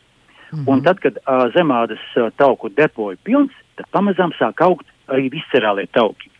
-hmm. 0.55 0.65
Un 0.67 0.83
tad, 0.83 1.01
kad 1.03 1.19
uh, 1.19 1.47
zemādas 1.55 2.03
uh, 2.17 2.31
tauku 2.37 2.69
depo 2.69 3.11
ir 3.13 3.19
pilns, 3.27 3.53
tad 3.79 3.89
pamazām 3.95 4.33
sāk 4.39 4.63
augt 4.65 4.87
arī 5.11 5.31
viscerālie 5.33 5.87
tauki. 5.93 6.31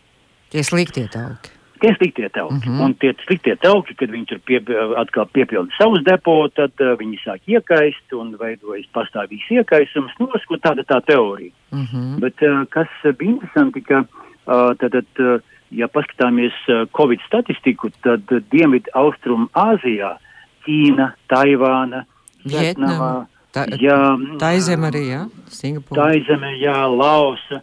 Tie 0.51 0.63
sliktie 0.63 1.07
tauki. 1.11 1.53
Tie 1.85 1.93
sliktie 1.99 2.29
tauki. 2.33 2.69
Mm 2.69 2.77
-hmm. 2.77 2.83
Un 2.85 2.95
tie 2.95 3.15
sliktie 3.27 3.57
tauki, 3.61 3.95
kad 3.95 4.09
viņi 4.09 4.27
tur 4.27 4.39
pie, 4.49 4.59
atkal 4.97 5.27
piepilda 5.33 5.69
savus 5.79 6.05
depo, 6.05 6.49
tad 6.49 6.73
uh, 6.81 6.95
viņi 7.01 7.19
sāk 7.21 7.41
iekaist 7.47 8.13
un 8.17 8.37
veidojas 8.41 8.87
pastāvīgs 8.97 9.51
iekaisums. 9.51 10.13
Nu, 10.19 10.27
ko 10.49 10.57
tāda 10.57 10.83
tā 10.89 11.01
teorija. 11.05 11.53
Mm 11.73 11.85
-hmm. 11.85 12.21
Bet 12.21 12.43
uh, 12.43 12.65
kas 12.71 12.89
bija 13.19 13.31
interesanti, 13.31 13.81
ka 13.81 13.99
uh, 13.99 14.73
tad, 14.81 14.93
tad, 14.93 15.11
uh, 15.19 15.41
ja 15.71 15.89
paskatāmies 15.89 16.57
uh, 16.69 16.89
Covid 16.97 17.21
statistiku, 17.27 17.91
tad 18.03 18.23
uh, 18.33 18.43
Dienvidu 18.51 18.91
Austrum 18.95 19.49
Āzijā, 19.53 20.17
Ķīna, 20.65 21.13
Taivāna, 21.29 22.05
Vietnamā, 22.45 23.27
tā, 23.53 23.67
jā, 23.81 23.99
tā 24.41 24.55
izem 24.57 24.85
arī, 24.85 25.05
jā, 25.11 25.23
Singapūra. 25.49 26.01
Tā 26.01 26.09
izeme, 26.17 26.57
jā, 26.61 26.79
Lausa, 26.89 27.61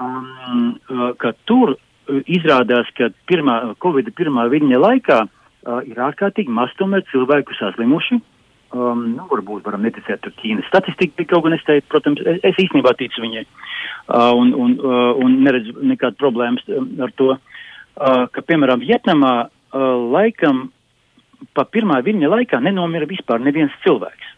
um, 0.00 0.78
uh, 0.90 1.14
ka 1.18 1.32
tur 1.44 1.76
izrādās, 2.08 2.88
ka 2.96 3.10
pirmā, 3.30 3.74
Covid 3.82 4.10
pirmā 4.16 4.46
viņa 4.50 4.80
laikā 4.80 5.20
uh, 5.26 5.80
ir 5.86 6.00
ārkārtīgi 6.00 6.52
maz 6.52 6.72
tomēr 6.78 7.04
cilvēku 7.12 7.56
saslimuši. 7.58 8.20
Um, 8.70 9.16
nu, 9.16 9.24
varbūt 9.26 9.64
varam 9.66 9.82
neticēt 9.82 10.20
tur 10.22 10.30
Ķīnas 10.38 10.68
statistika, 10.70 11.16
bet 11.18 11.26
kaut 11.32 11.42
gan 11.42 11.56
es 11.56 11.64
teicu, 11.66 11.88
protams, 11.90 12.20
es, 12.22 12.36
es 12.46 12.58
īstenībā 12.62 12.92
ticu 13.00 13.24
viņai 13.24 13.42
uh, 13.42 14.30
un, 14.30 14.52
un, 14.54 14.76
uh, 14.78 15.08
un 15.18 15.40
neredzu 15.42 15.74
nekādu 15.90 16.20
problēmas 16.20 16.68
ar 17.02 17.10
to, 17.18 17.32
uh, 17.34 18.28
ka, 18.30 18.44
piemēram, 18.46 18.84
Vietnamā 18.86 19.32
uh, 19.48 19.50
laikam 20.14 20.68
pa 21.56 21.64
pirmā 21.66 21.98
viņa 22.04 22.30
laikā 22.30 22.60
nenomira 22.62 23.08
vispār 23.10 23.42
neviens 23.42 23.74
cilvēks. 23.84 24.36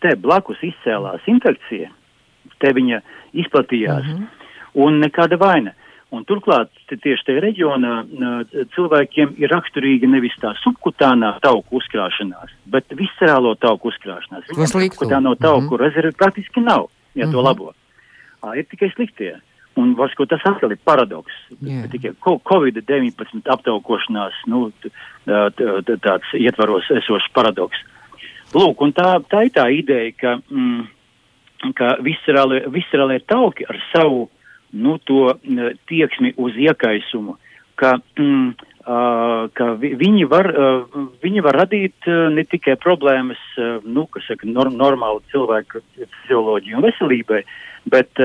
Te 0.00 0.14
blakus 0.16 0.62
izcēlās 0.64 1.26
infekcija, 1.28 1.90
te 2.62 2.72
viņa 2.72 3.02
izplatījās 3.42 4.06
mm 4.06 4.16
-hmm. 4.16 4.48
un 4.84 5.00
nekāda 5.04 5.36
vaina. 5.36 5.74
Un 6.10 6.24
turklāt 6.26 6.72
tieši 6.90 7.22
tajā 7.26 7.42
reģionā 7.44 7.92
cilvēkiem 8.74 9.36
ir 9.38 9.52
raksturīga 9.52 10.08
nevis 10.10 10.34
tā 10.42 10.50
subkutānā 10.58 11.36
tauku 11.44 11.78
uzkrāšanās, 11.78 12.50
bet 12.66 12.90
viscerālo 12.98 13.52
tauku 13.62 13.92
uzkrāšanās. 13.92 14.48
Viņam 14.50 14.72
subkutāno 14.72 15.36
tauku 15.38 15.68
mm 15.68 15.76
-hmm. 15.76 15.84
rezervi 15.84 16.12
praktiski 16.18 16.60
nav, 16.60 16.88
ja 17.14 17.26
mm 17.26 17.28
-hmm. 17.28 17.32
to 17.32 17.38
mhm. 17.38 17.46
labo. 17.46 17.72
À, 18.42 18.58
ir 18.58 18.66
tikai 18.66 18.90
sliktie. 18.90 19.40
Un 19.76 19.94
varbūt 19.94 20.28
tas 20.28 20.42
atkal 20.44 20.72
ir 20.72 20.78
paradoks. 20.84 21.32
Yeah. 21.62 21.90
Tikai 21.90 22.10
Covid-19 22.20 23.46
aptaukošanās, 23.46 24.34
nu, 24.46 24.72
tāds 25.26 26.32
ietvaros 26.34 26.90
esošs 26.90 27.28
paradoks. 27.32 27.78
Lūk, 28.52 28.82
un 28.82 28.92
tā, 28.92 29.22
tā 29.30 29.44
ir 29.46 29.52
tā 29.54 29.68
ideja, 29.70 30.12
ka, 30.18 30.40
mm, 30.50 30.86
ka 31.74 31.96
viscerālie 32.02 33.20
tauki 33.26 33.64
ar 33.68 33.78
savu 33.92 34.28
nu, 34.72 34.98
to 35.04 35.34
tieksmi 35.90 36.34
uz 36.40 36.58
iekaisumu, 36.58 37.36
ka, 37.80 37.96
mm, 38.18 38.52
ka 39.56 39.66
vi, 39.80 39.92
viņi, 39.98 40.26
var, 40.30 40.48
viņi 41.22 41.42
var 41.44 41.58
radīt 41.62 42.08
ne 42.34 42.44
tikai 42.48 42.76
problēmas, 42.80 43.40
nu, 43.84 44.06
kas 44.12 44.28
saka, 44.30 44.48
nor 44.48 44.70
normālu 44.72 45.22
cilvēku 45.32 45.82
fizioloģiju 45.98 46.78
un 46.78 46.86
veselībai, 46.88 47.42
bet 47.90 48.22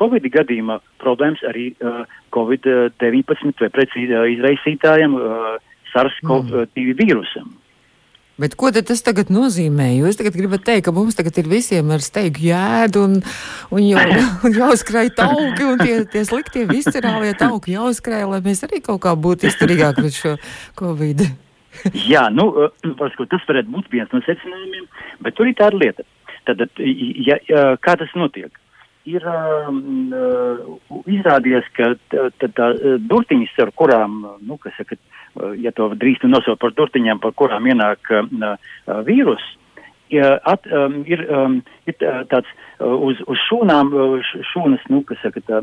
Covid 0.00 0.26
gadījumā 0.32 0.80
problēmas 1.00 1.42
arī 1.48 1.70
uh, 1.80 2.02
Covid-19 2.34 3.64
vai 3.64 3.70
precīzi 3.72 4.18
izraisītājiem 4.36 5.16
uh, 5.16 5.56
SARS-CoV-2 5.92 6.68
mm. 6.74 6.98
vīrusam. 7.00 7.48
Bet 8.40 8.54
ko 8.56 8.70
tas 8.72 9.02
tagad 9.04 9.28
nozīmē? 9.28 9.90
Jūs 9.98 10.16
tagad 10.16 10.36
gribat 10.38 10.62
teikt, 10.64 10.86
ka 10.86 10.94
mums 10.96 11.18
tagad 11.18 11.36
ir 11.42 11.48
visiem 11.50 11.90
ar 11.92 12.00
steigu 12.00 12.46
jēdu 12.46 13.02
un, 13.04 13.18
un, 13.68 13.82
jau, 13.84 14.04
un 14.48 14.56
jāuzkrāj 14.56 15.10
tauki 15.18 15.66
un 15.68 15.82
tie, 15.82 15.98
tie 16.08 16.22
sliktie 16.24 16.64
viscerālie 16.70 17.34
tauki 17.36 17.76
jāuzkrāj, 17.76 18.24
lai 18.30 18.40
mēs 18.46 18.64
arī 18.64 18.80
kaut 18.86 19.02
kā 19.04 19.12
būtu 19.26 19.50
izturīgāki 19.50 20.06
pret 20.06 20.16
šo 20.16 20.32
Covid. 20.80 21.26
Jā, 22.12 22.24
nu, 22.32 22.48
varbūt 23.02 23.30
tas 23.34 23.44
varētu 23.50 23.74
būt 23.76 23.92
viens 23.92 24.16
no 24.16 24.22
secinājumiem, 24.24 24.88
bet 25.26 25.36
tur 25.36 25.50
ir 25.50 25.60
tāda 25.60 25.82
lieta. 25.82 26.08
Tad, 26.48 26.64
ja, 26.80 27.36
ja, 27.44 27.68
kā 27.84 27.98
tas 28.00 28.10
notiek? 28.16 28.56
Ir 29.08 29.24
um, 29.28 29.78
izrādījies, 31.08 31.68
ka 31.76 31.92
tā, 32.12 32.26
tā, 32.40 32.48
tā 32.56 32.72
durtiņas, 33.04 33.54
ar 33.64 33.70
kurām, 33.76 34.18
nu, 34.44 34.56
kas 34.60 34.76
saka, 34.80 34.96
Eh, 34.96 35.19
ja 35.60 35.72
to 35.76 35.88
drīkst 35.94 36.26
nosaukt 36.28 36.60
par 36.62 36.74
durtiņām, 36.76 37.20
par 37.22 37.34
kurām 37.38 37.68
ienāk 37.70 38.12
uh, 38.14 38.56
vīrus, 39.06 39.44
at, 40.18 40.66
um, 40.74 41.04
ir, 41.06 41.22
um, 41.30 41.60
ir 41.86 41.94
tāds 42.00 42.48
uh, 42.80 42.96
uz, 42.98 43.20
uz 43.30 43.38
šūnām, 43.46 43.92
šūnas, 44.52 44.86
nu, 44.90 45.04
kas 45.06 45.20
saka, 45.22 45.42
tā 45.46 45.60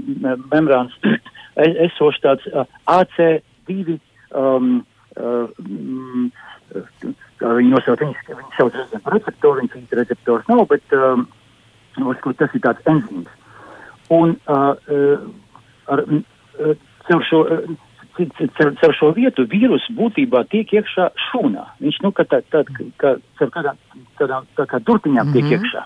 membrāns, 0.53 0.95
esošs 1.87 2.21
tāds 2.23 2.47
uh, 2.53 2.63
AC2, 2.87 3.97
um, 4.31 4.85
uh, 5.19 5.49
mm, 5.59 6.29
kā 7.41 7.55
viņi 7.57 7.73
nosauc, 7.73 8.03
viņi, 8.03 8.15
viņi 8.29 8.55
sauc 8.57 8.77
par 9.03 9.17
receptoru, 9.17 9.63
viņas 9.65 9.81
īsti 9.81 9.99
receptors 9.99 10.47
nav, 10.51 10.63
bet 10.71 10.95
um, 10.95 11.27
tas 12.37 12.55
ir 12.55 12.63
tāds 12.63 12.87
enzīms. 12.93 13.35
Un 14.13 14.37
uh, 14.47 14.71
uh, 14.87 15.27
ar, 15.91 16.03
uh, 16.07 16.73
caur 17.09 17.27
šo, 17.27 17.43
uh, 18.19 18.71
caur 18.81 18.95
šo 18.97 19.11
vietu 19.15 19.45
vīrusu 19.49 19.93
būtībā 19.97 20.43
tiek 20.51 20.73
iekšā 20.79 21.09
šūnā. 21.27 21.65
Viņš, 21.83 22.01
nu, 22.05 22.11
ka 22.15 22.25
tā, 22.29 22.41
tā, 22.53 22.63
kā, 23.01 23.15
caur 23.39 23.53
kādām, 23.53 23.79
tādām, 24.19 24.49
tā 24.57 24.65
kā 24.69 24.79
durtiņām 24.79 25.33
tiek 25.33 25.43
mm 25.43 25.49
-hmm. 25.49 25.63
iekšā. 25.63 25.83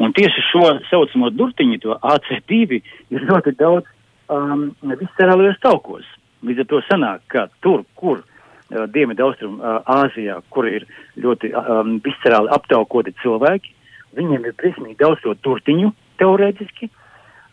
Un 0.00 0.12
tieši 0.16 0.42
šo 0.48 0.64
saucamo 0.90 1.30
durtiņu, 1.30 1.78
to 1.78 1.98
AC2, 2.02 2.80
ir 3.10 3.26
ļoti 3.28 3.56
daudz 3.58 3.86
um, 4.28 4.70
viscerālajos 4.82 5.60
taukos. 5.60 6.06
Līdz 6.46 6.64
ar 6.64 6.66
to 6.66 6.80
sanāk, 6.88 7.20
ka 7.28 7.48
tur, 7.60 7.84
kur 7.94 8.22
uh, 8.22 8.86
Dienvidu 8.86 9.26
Austrum 9.26 9.60
uh, 9.60 9.82
Āzijā, 9.84 10.40
kur 10.50 10.68
ir 10.68 10.86
ļoti 11.16 11.52
um, 11.52 11.98
viscerāli 12.04 12.48
aptaukoti 12.56 13.14
cilvēki, 13.22 13.74
viņiem 14.16 14.46
ir 14.46 14.56
briesmīgi 14.56 14.98
daudz 15.02 15.20
to 15.22 15.34
turtiņu 15.34 15.92
teorētiski, 16.22 16.90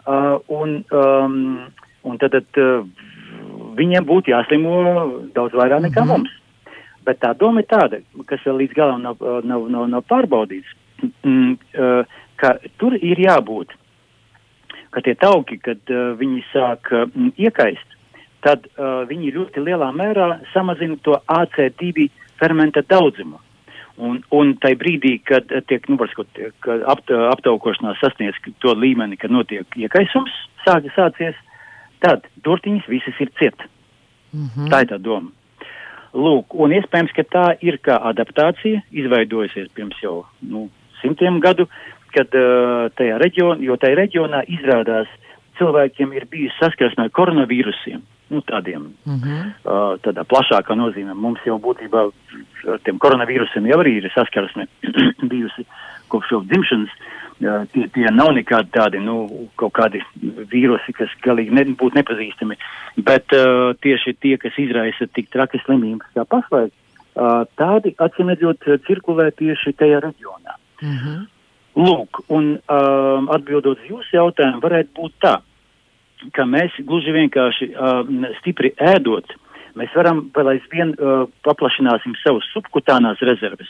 uh, 0.08 0.40
un, 0.48 0.84
um, 0.92 1.68
un 2.04 2.18
tad, 2.18 2.32
tad 2.32 2.62
uh, 2.64 2.88
viņiem 3.78 4.06
būtu 4.08 4.34
jāslimo 4.34 4.76
daudz 5.36 5.56
vairāk 5.56 5.86
nekā 5.88 6.04
mm 6.04 6.10
-hmm. 6.10 6.18
mums. 6.18 6.34
Bet 7.08 7.22
tā 7.24 7.34
doma 7.40 7.64
ir 7.64 7.68
tāda, 7.72 8.02
kas 8.28 8.44
vēl 8.46 8.58
līdz 8.62 8.74
galam 8.76 9.02
nav, 9.02 9.22
nav, 9.44 9.70
nav, 9.70 9.88
nav 9.88 10.04
pārbaudīts, 10.12 10.68
mm, 11.24 11.54
uh, 11.54 12.04
ka 12.36 12.58
tur 12.78 12.98
ir 13.00 13.20
jābūt, 13.20 13.72
ka 14.92 15.02
tie 15.02 15.16
tauki, 15.16 15.58
kad 15.58 15.80
uh, 15.90 16.18
viņi 16.20 16.44
sāk 16.52 16.92
uh, 16.92 17.08
iekaist, 17.38 17.98
tad 18.44 18.68
uh, 18.76 19.08
viņi 19.10 19.34
ļoti 19.38 19.64
lielā 19.64 19.92
mērā 19.96 20.40
samazina 20.54 20.98
to 21.04 21.16
AC2 21.28 22.10
fermenta 22.40 22.82
daudzumu. 22.82 23.40
Un, 23.98 24.20
un 24.30 24.54
tai 24.62 24.76
brīdī, 24.78 25.16
kad 25.26 25.50
tiek, 25.66 25.88
nu, 25.90 25.98
apt, 26.86 27.10
aptaukošanās 27.10 27.98
sasniedz 27.98 28.38
to 28.62 28.76
līmeni, 28.78 29.18
kad 29.18 29.34
notiek 29.34 29.66
iekaisums, 29.80 30.34
sāk, 30.68 30.86
sācies, 30.94 31.40
tad 32.04 32.28
durtiņas 32.46 32.88
visas 32.92 33.20
ir 33.20 33.32
ciet. 33.40 33.68
Mm 34.34 34.48
-hmm. 34.48 34.70
Tā 34.72 34.82
ir 34.84 34.90
tā 34.92 34.98
doma. 35.02 35.32
Lūk, 36.14 36.56
un 36.56 36.72
iespējams, 36.72 37.14
ka 37.14 37.24
tā 37.24 37.46
ir 37.62 37.78
kā 37.84 37.98
adaptācija, 38.10 38.82
izveidojusies 38.92 39.68
pirms 39.76 39.98
jau 40.02 40.26
nu, 40.42 40.70
simtiem 41.02 41.40
gadu, 41.40 41.68
kad 42.16 42.28
uh, 42.34 42.88
tajā 42.98 43.18
reģionā, 43.22 43.62
jo 43.62 43.76
tajā 43.78 43.96
reģionā 43.96 44.44
izrādās 44.48 45.08
cilvēkiem 45.58 46.14
ir 46.14 46.26
bijusi 46.26 46.56
saskarsme 46.60 47.04
ar 47.04 47.10
koronavīrusiem. 47.10 48.02
Nu, 48.30 48.42
tādiem, 48.42 48.82
mm 49.06 49.20
-hmm. 49.20 49.52
uh, 49.64 50.00
tādā 50.04 50.24
plašākā 50.24 50.76
nozīmē. 50.76 51.14
Mums 51.14 51.40
jau 51.46 51.60
būtībā 51.60 52.12
ar 52.74 52.80
tiem 52.84 52.98
koronavīrusiem 53.00 53.68
jau 53.68 53.80
arī 53.80 53.98
ir 53.98 54.12
saskarsme 54.16 54.68
bijusi 55.34 55.66
kopš 56.08 56.32
jau 56.32 56.42
dzimšanas. 56.44 56.90
Uh, 56.90 57.27
tie, 57.40 57.86
tie 57.94 58.12
nav 58.14 58.32
nekādi 58.36 58.72
tādi, 58.74 59.00
nu, 59.04 59.48
kaut 59.60 59.74
kādi 59.78 60.02
vīrusi, 60.52 60.94
kas 60.98 61.14
galīgi 61.26 61.54
ne, 61.54 61.66
būtu 61.78 62.00
nepazīstami, 62.00 62.58
bet 63.06 63.34
uh, 63.36 63.74
tieši 63.84 64.16
tie, 64.22 64.36
kas 64.42 64.58
izraisa 64.62 65.08
tik 65.14 65.30
trakas 65.34 65.64
slimības 65.66 66.10
kā 66.18 66.26
pašlaik, 66.30 66.74
uh, 66.74 67.44
tādi 67.60 67.94
atsimedzot 68.04 68.70
cirkulē 68.88 69.30
tieši 69.38 69.76
tajā 69.78 70.02
reģionā. 70.06 70.58
Mm 70.82 70.98
-hmm. 70.98 71.26
Lūk, 71.78 72.24
un 72.34 72.56
uh, 72.58 73.34
atbildot 73.36 73.78
uz 73.78 73.90
jūsu 73.90 74.18
jautājumu, 74.18 74.62
varētu 74.62 74.90
būt 74.98 75.14
tā, 75.22 75.38
ka 76.34 76.46
mēs 76.46 76.74
gluži 76.80 77.12
vienkārši 77.14 77.70
uh, 77.70 78.32
stipri 78.40 78.74
ēdot, 78.78 79.26
mēs 79.76 79.94
varam 79.96 80.32
vēl 80.34 80.48
aizvien 80.56 80.96
uh, 80.98 81.30
paplašināsim 81.46 82.16
savus 82.24 82.50
subkutānās 82.54 83.22
rezerves. 83.22 83.70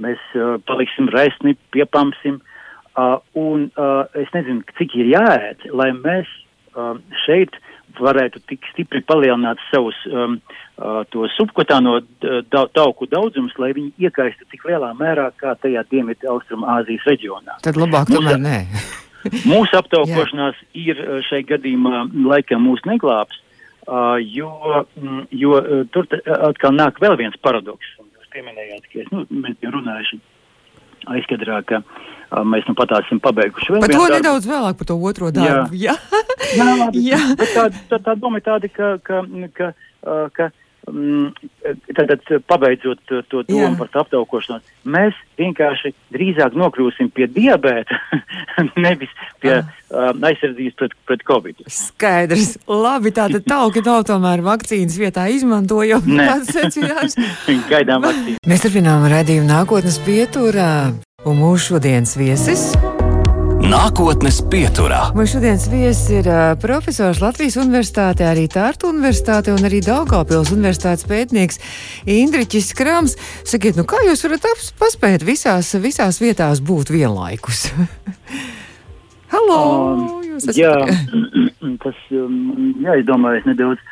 Mēs 0.00 0.18
uh, 0.34 0.56
paliksim 0.66 1.08
raisni, 1.08 1.56
piepamsim, 1.70 2.34
uh, 2.34 2.53
Uh, 2.94 3.18
un 3.34 3.70
uh, 3.74 4.04
es 4.14 4.28
nezinu, 4.30 4.62
cik 4.78 4.92
ir 5.00 5.08
jāēd, 5.10 5.64
lai 5.74 5.88
mēs 5.98 6.28
uh, 6.78 6.94
šeit 7.24 7.56
varētu 7.98 8.38
tik 8.46 8.66
stipri 8.70 9.00
palielināt 9.06 9.58
savus 9.70 9.96
um, 10.06 10.36
uh, 10.78 11.00
to 11.10 11.26
subkotāno 11.34 11.96
da, 12.22 12.64
tauku 12.74 13.08
daudzumus, 13.10 13.54
lai 13.58 13.72
viņi 13.74 14.06
iekaistu 14.06 14.46
tik 14.50 14.66
lielā 14.70 14.92
mērā 14.98 15.32
kā 15.38 15.56
tajā 15.62 15.82
Dienvidu 15.90 16.30
Austrum 16.30 16.62
Āzijas 16.70 17.06
reģionā. 17.10 17.58
Tad 17.66 17.78
labāk 17.78 18.10
tomēr 18.14 18.38
nē. 18.42 18.60
mūsu 19.52 19.78
aptaukošanās 19.78 20.60
ir 20.78 21.00
šai 21.26 21.42
gadījumā 21.48 22.04
laikam 22.28 22.62
mūs 22.66 22.84
neglābs, 22.86 23.40
uh, 23.88 24.20
jo, 24.22 24.84
mm, 25.00 25.26
jo 25.34 25.58
uh, 25.58 25.82
tur 25.90 26.06
atkal 26.50 26.78
nāk 26.78 27.02
vēl 27.02 27.18
viens 27.18 27.38
paradoks. 27.42 27.96
Jūs 27.98 28.30
pieminējāt, 28.34 28.86
ka 28.90 29.02
es, 29.02 29.10
nu, 29.10 29.26
mēs 29.30 29.58
bijām 29.58 29.80
runājuši 29.80 30.22
aizkadrā, 31.12 31.60
ka 31.68 31.80
uh, 31.82 32.42
mēs 32.48 32.66
nu 32.68 32.74
pat 32.78 32.92
esam 33.00 33.20
pabeiguši 33.24 33.72
vēl 33.74 33.80
Par 33.84 33.92
vienu 33.92 34.00
to 34.00 34.08
darbu. 34.08 34.18
nedaudz 34.18 34.48
vēlāk, 34.50 34.78
par 34.80 34.86
to 34.90 34.96
otro 35.10 35.30
darbu. 35.34 35.76
Jā. 35.76 35.94
Jā. 35.94 35.96
Jā. 37.10 37.22
Bet 37.38 37.54
tā, 37.56 37.64
tā, 37.90 37.98
tā 38.08 38.14
doma 38.20 38.40
ir 38.40 38.46
tāda, 38.46 38.70
ka, 38.72 38.94
ka, 39.04 39.22
ka, 39.56 39.72
ka 40.36 40.50
tātad 40.84 42.20
pabeidzot 42.48 43.00
to, 43.08 43.22
to 43.30 43.42
Jā. 43.44 43.64
domu 43.64 43.78
par 43.80 43.88
to 43.92 44.02
aptaukošanos, 44.02 44.64
mēs 44.84 45.16
vienkārši 45.40 45.94
drīzāk 46.14 46.56
nokļūsim 46.60 47.08
pie 47.14 47.28
diabēta, 47.32 48.00
nevis 48.84 49.12
pie 49.40 49.62
Ah. 49.94 50.10
uh, 50.10 50.26
aizsardzības 50.26 50.74
pret, 50.80 50.94
pret 51.06 51.22
covid. 51.28 51.60
Skaidrs. 51.70 52.56
Labi, 52.66 53.12
tātad 53.14 53.46
tauki 53.52 53.84
nav 53.86 54.02
tomēr 54.08 54.42
vakcīnas 54.42 54.98
vietā 54.98 55.28
izmantojama. 55.30 56.02
Nē. 56.18 56.26
Tāds 56.32 56.52
secinājums. 56.56 57.16
Gaidām 57.70 58.02
vakcīnu. 58.08 58.40
Mēs 58.50 58.66
turpinām 58.66 59.06
redzējumu 59.12 59.46
nākotnes 59.52 60.00
pieturā. 60.02 60.72
Un 61.24 61.38
mūsu 61.40 61.74
šodienas 61.76 62.18
viesis. 62.20 62.72
Nākotnes 63.64 64.38
pieturā. 64.52 65.08
Mūsu 65.16 65.38
šodienas 65.38 65.64
viesis 65.72 66.10
ir 66.12 66.26
profesors 66.60 67.20
Latvijas 67.22 67.56
Universitātē, 67.60 68.26
arī 68.28 68.44
Tārtu 68.52 68.90
Universitāte 68.92 69.54
un 69.54 69.64
arī 69.64 69.80
Daugavpils 69.84 70.52
Universitātes 70.54 71.06
pētnieks 71.08 71.60
Indriķis 72.10 72.72
Krams. 72.76 73.16
Sakiet, 73.48 73.78
nu 73.80 73.86
kā 73.88 74.02
jūs 74.04 74.24
varat 74.26 74.44
paspēt 74.80 75.24
visās, 75.26 75.72
visās 75.80 76.20
vietās 76.22 76.60
būt 76.64 76.92
vienlaikus? 76.94 77.66
Halo! 79.34 79.58
Um, 79.96 80.06
esat- 80.38 80.60
Jā, 80.60 80.74
tas 81.84 82.00
um, 82.14 82.74
jāizdomājas 82.84 83.48
nedaudz. 83.48 83.82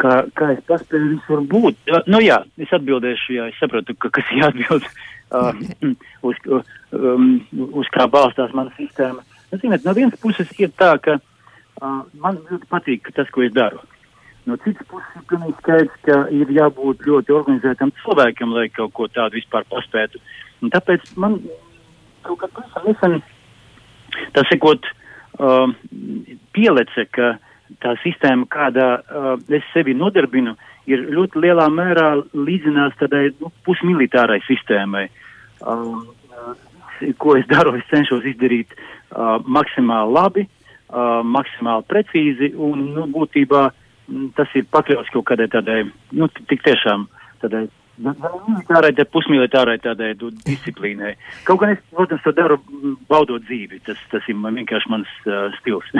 Kā, 0.00 0.22
kā 0.38 0.54
es 0.54 0.62
paspēju 0.70 1.16
visur 1.18 1.42
būt? 1.50 1.76
Nu 2.08 2.22
jā, 2.24 2.38
es 2.62 2.70
atbildēšu, 2.72 3.34
jā, 3.36 3.50
es 3.50 3.58
saprotu, 3.60 3.92
ka 4.00 4.08
kas 4.16 4.30
jāatbild, 4.32 4.86
uh, 5.36 5.50
uz, 6.30 6.38
um, 6.92 7.32
uz 7.80 7.90
kā 7.94 8.06
balstās 8.10 8.52
mana 8.56 8.72
sistēma. 8.78 9.24
Nu, 9.50 9.58
ziniet, 9.58 9.86
no 9.86 9.94
vienas 9.96 10.20
puses 10.22 10.50
ir 10.58 10.72
tā, 10.78 10.92
ka 11.02 11.18
uh, 11.18 12.02
man 12.22 12.38
ļoti 12.50 12.68
patīk 12.70 13.10
tas, 13.16 13.30
ko 13.34 13.44
es 13.46 13.54
daru. 13.56 13.82
No 14.48 14.56
citas 14.64 14.86
puses 14.88 15.18
ir 15.18 15.26
pilnīgi 15.30 15.56
skaidrs, 15.58 15.98
ka 16.06 16.22
ir 16.34 16.52
jābūt 16.54 17.04
ļoti 17.06 17.34
organizētam 17.36 17.92
cilvēkam, 18.00 18.54
lai 18.56 18.68
kaut 18.72 18.94
ko 18.96 19.08
tādu 19.12 19.38
vispār 19.38 19.66
paspētu. 19.70 20.22
Un 20.64 20.72
tāpēc 20.72 21.12
man 21.20 21.36
kaut 22.24 22.40
kā 22.40 22.48
pavisam 22.54 22.88
nesen 22.88 23.20
tā 24.34 24.44
sakot, 24.48 24.86
uh, 25.38 25.68
pielece, 26.56 27.06
ka 27.14 27.36
tā 27.82 27.94
sistēma, 28.04 28.48
kādā 28.50 28.88
uh, 28.98 29.34
es 29.52 29.66
sevi 29.74 29.94
nodarbinu, 29.94 30.56
ir 30.90 31.04
ļoti 31.14 31.44
lielā 31.44 31.68
mērā 31.72 32.08
līdzinās 32.34 32.96
tādai 33.00 33.28
nu, 33.38 33.52
pusmilitārai 33.66 34.40
sistēmai. 34.48 35.06
Um, 35.60 36.08
uh, 36.32 36.54
ko 37.18 37.36
es 37.38 37.46
daru, 37.50 37.74
es 37.78 37.86
cenšos 37.90 38.26
izdarīt 38.32 38.72
uh, 38.76 39.38
maksimāli 39.44 40.16
labi, 40.16 40.46
uh, 40.46 41.20
maksimāli 41.26 41.88
precīzi 41.90 42.52
un 42.56 42.86
nu, 42.94 43.08
būtībā 43.14 43.66
mm, 43.70 44.32
tas 44.38 44.56
ir 44.58 44.68
pakļauts 44.72 45.12
kaut 45.14 45.28
kādai 45.32 45.50
tādai, 45.52 45.82
nu, 46.16 46.30
tik 46.50 46.64
tiešām 46.66 47.08
tādai 47.42 47.66
gan 48.00 48.16
militārai, 48.48 48.90
tad 48.96 49.10
pusmilitārai 49.12 49.76
tādai 49.82 50.10
disciplīnai. 50.46 51.12
Kaut 51.46 51.60
gan 51.62 51.74
es, 51.74 51.82
protams, 51.92 52.22
to 52.24 52.32
daru 52.36 52.58
mm, 52.60 52.96
baudot 53.10 53.44
dzīvi. 53.44 53.80
Tas, 53.86 54.00
tas 54.12 54.28
ir 54.30 54.38
man 54.40 54.56
vienkārši 54.60 54.92
mans 54.92 55.10
uh, 55.26 55.48
stils. 55.60 55.90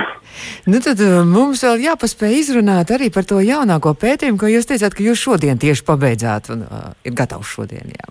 Nu, 0.71 0.79
tad 0.85 1.01
uh, 1.03 1.21
mums 1.27 1.63
vēl 1.65 1.85
jāpaspēj 1.87 2.37
izrunāt 2.39 2.93
arī 2.95 3.11
par 3.13 3.27
to 3.29 3.41
jaunāko 3.43 3.95
pētījumu, 3.99 4.39
ko 4.41 4.51
jūs 4.51 4.69
teicāt, 4.69 4.95
ka 4.97 5.05
jūs 5.05 5.21
šodien 5.21 5.61
tieši 5.61 5.85
pabeidzāt 5.87 6.51
un 6.55 6.65
uh, 6.67 6.91
ir 7.07 7.17
gatavs 7.17 7.51
šodien. 7.57 7.91
Jā. 7.97 8.11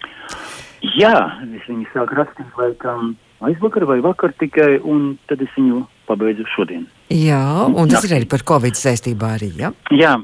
Jā, 0.99 1.15
es 1.43 1.65
viņu 1.67 1.87
sāku 1.93 2.15
rakstīt 2.19 2.59
laikam 2.59 3.15
aizvakar 3.43 3.85
vai 3.87 3.99
vakar 4.03 4.33
tikai, 4.39 4.77
un 4.83 5.13
tad 5.27 5.41
es 5.43 5.51
viņu 5.57 5.83
pabeidzu 6.09 6.45
šodien. 6.55 6.85
Jā, 7.13 7.41
un 7.67 7.91
tas 7.91 8.03
Jā. 8.03 8.11
ir 8.11 8.19
arī 8.19 8.29
par 8.31 8.43
Covid 8.47 8.79
saistībā 8.79 9.33
arī, 9.37 9.51
jā? 9.59 9.71
Jā, 9.95 10.15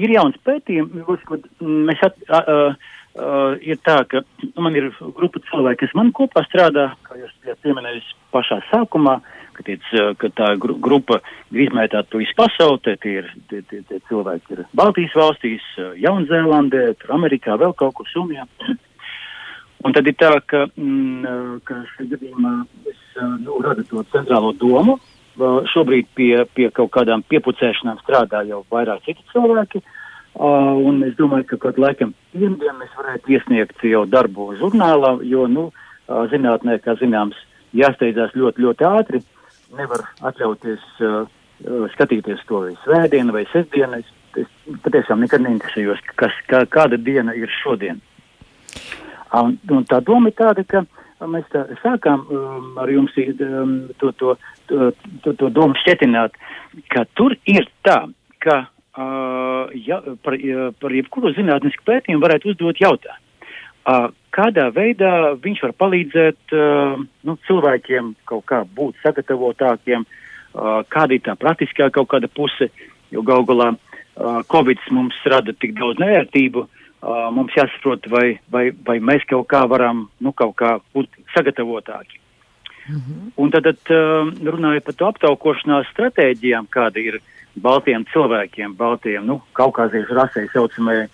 ir 0.00 0.14
jauns 0.16 0.38
pētījums, 0.46 1.26
ko 1.28 1.40
mēs 1.60 2.00
at, 2.06 2.16
a, 2.28 2.40
a, 2.40 2.56
a, 3.20 3.42
ir 3.64 3.80
tā, 3.86 4.00
ka 4.10 4.24
man 4.60 4.76
ir 4.78 4.90
grupa 5.16 5.42
cilvēki, 5.50 5.84
kas 5.84 5.96
man 5.98 6.12
kopā 6.16 6.44
strādā, 6.48 6.90
kā 7.06 7.20
jūs 7.20 7.36
bijāt 7.44 7.60
pieminējis 7.64 8.10
pašā 8.34 8.60
sākumā, 8.70 9.18
ka, 9.56 9.64
tiec, 9.66 9.88
ka 10.20 10.32
tā 10.36 10.52
gru, 10.60 10.76
grupa 10.80 11.20
ir 11.52 11.66
izmētāta 11.66 12.20
visu 12.20 12.36
pasauli, 12.38 12.96
tie 13.02 13.16
ir 13.22 13.32
tie, 13.52 13.64
tie, 13.68 13.82
tie 13.88 14.00
cilvēki 14.08 14.56
ir 14.56 14.64
Baltijas 14.76 15.16
valstīs, 15.16 15.66
Jaunzēlandē, 16.00 16.86
tur 17.00 17.16
Amerikā, 17.18 17.60
vēl 17.60 17.76
kaut 17.76 17.98
kur 18.00 18.08
Somijā. 18.12 18.48
Un 19.80 19.94
tad 19.96 20.08
ir 20.10 20.16
tā, 20.20 20.34
ka, 20.44 20.66
mm, 20.76 21.60
ka 21.64 21.78
šajā 21.94 22.10
gadījumā 22.12 22.52
es 22.90 23.00
uh, 23.16 23.36
nu, 23.40 23.60
radu 23.64 23.84
to 23.88 24.04
centrālo 24.12 24.52
domu. 24.60 24.98
Šobrīd 25.72 26.10
pie, 26.18 26.34
pie 26.52 26.66
kaut 26.76 26.90
kādām 26.92 27.22
piepucēšanām 27.30 28.02
strādā 28.02 28.42
jau 28.44 28.60
vairāk 28.72 29.06
citi 29.06 29.24
cilvēki. 29.32 29.80
Uh, 30.30 30.76
un 30.86 31.00
es 31.06 31.16
domāju, 31.18 31.46
ka 31.48 31.58
kaut 31.64 31.80
laikam 31.80 32.12
pirmdien 32.34 32.76
mēs 32.78 32.92
varētu 32.98 33.32
iesniegt 33.34 33.82
jau 33.88 34.04
darbu 34.06 34.52
žurnālā, 34.60 35.16
jo, 35.26 35.46
nu, 35.50 35.64
uh, 35.72 36.20
zinātnē, 36.30 36.76
kā 36.84 36.94
zināms, 37.00 37.38
jāsteidzās 37.76 38.36
ļoti, 38.36 38.66
ļoti 38.66 38.86
ātri. 38.86 39.22
Nevar 39.78 40.04
atļauties 40.28 40.84
uh, 41.06 41.24
skatīties 41.96 42.44
to 42.48 42.62
svētdienu 42.84 43.34
vai 43.34 43.46
sestdienu. 43.50 44.04
Es, 44.04 44.44
es 44.44 44.78
patiešām 44.84 45.24
nekad 45.24 45.42
neinteresējos, 45.46 46.04
kas, 46.20 46.36
kā, 46.50 46.62
kāda 46.68 47.00
diena 47.00 47.34
ir 47.38 47.50
šodien. 47.62 48.04
Un, 49.38 49.54
un 49.70 49.84
tā 49.86 50.00
doma 50.02 50.30
ir 50.30 50.36
tāda, 50.38 50.64
ka 50.66 50.82
mēs 51.30 51.46
tā 51.52 51.66
sākām 51.84 52.24
um, 52.26 52.70
ar 52.80 52.90
jums 52.90 53.14
um, 53.20 53.74
to, 54.00 54.10
to, 54.18 54.34
to, 54.70 54.90
to, 55.24 55.34
to 55.38 55.50
domu 55.54 55.76
šķietināt, 55.78 56.34
ka 56.90 57.04
tur 57.14 57.36
ir 57.46 57.68
tā, 57.86 58.02
ka 58.42 58.56
uh, 58.66 59.70
ja, 59.86 60.00
par, 60.24 60.38
ja, 60.40 60.70
par 60.80 60.94
jebkuru 60.96 61.34
zinātnisku 61.36 61.86
pētījumu 61.86 62.24
varētu 62.24 62.54
uzdot 62.54 62.82
jautājumu. 62.82 63.26
Uh, 63.90 64.10
kādā 64.34 64.66
veidā 64.74 65.36
viņš 65.40 65.62
var 65.64 65.76
palīdzēt 65.84 66.56
uh, 66.56 66.98
nu, 67.26 67.36
cilvēkiem 67.46 68.12
kaut 68.28 68.44
kā 68.50 68.64
būt 68.76 68.98
sagatavotākiem, 69.04 70.04
uh, 70.04 70.82
kāda 70.90 71.16
ir 71.16 71.24
tā 71.24 71.36
praktiskā 71.38 71.88
kaut 71.94 72.10
kāda 72.10 72.28
puse, 72.28 72.68
jo 73.14 73.24
gal 73.26 73.46
galā 73.48 73.70
uh, 73.72 74.42
Covid 74.50 74.82
mums 74.92 75.16
rada 75.32 75.54
tik 75.56 75.78
daudz 75.78 76.02
neērtību, 76.02 76.66
uh, 76.66 76.79
mums 77.02 77.54
jāsaprot, 77.56 78.08
vai, 78.12 78.26
vai, 78.52 78.70
vai 78.86 78.98
mēs 79.00 79.24
kaut 79.28 79.48
kā 79.48 79.64
varam, 79.68 80.08
nu, 80.20 80.32
kaut 80.36 80.56
kā 80.60 80.76
būt 80.94 81.14
sagatavotāki. 81.34 82.20
Un 83.36 83.52
tad, 83.52 83.66
tad 83.68 83.92
uh, 83.94 84.30
runājot 84.50 84.86
par 84.86 84.96
to 84.98 85.08
aptaukošanās 85.10 85.90
stratēģijām, 85.92 86.66
kāda 86.72 87.02
ir 87.02 87.20
baltiem 87.60 88.06
cilvēkiem, 88.10 88.74
baltiem, 88.78 89.24
nu, 89.28 89.40
kaukāziešu 89.58 90.16
rasē 90.16 90.46
saucamajai, 90.52 91.06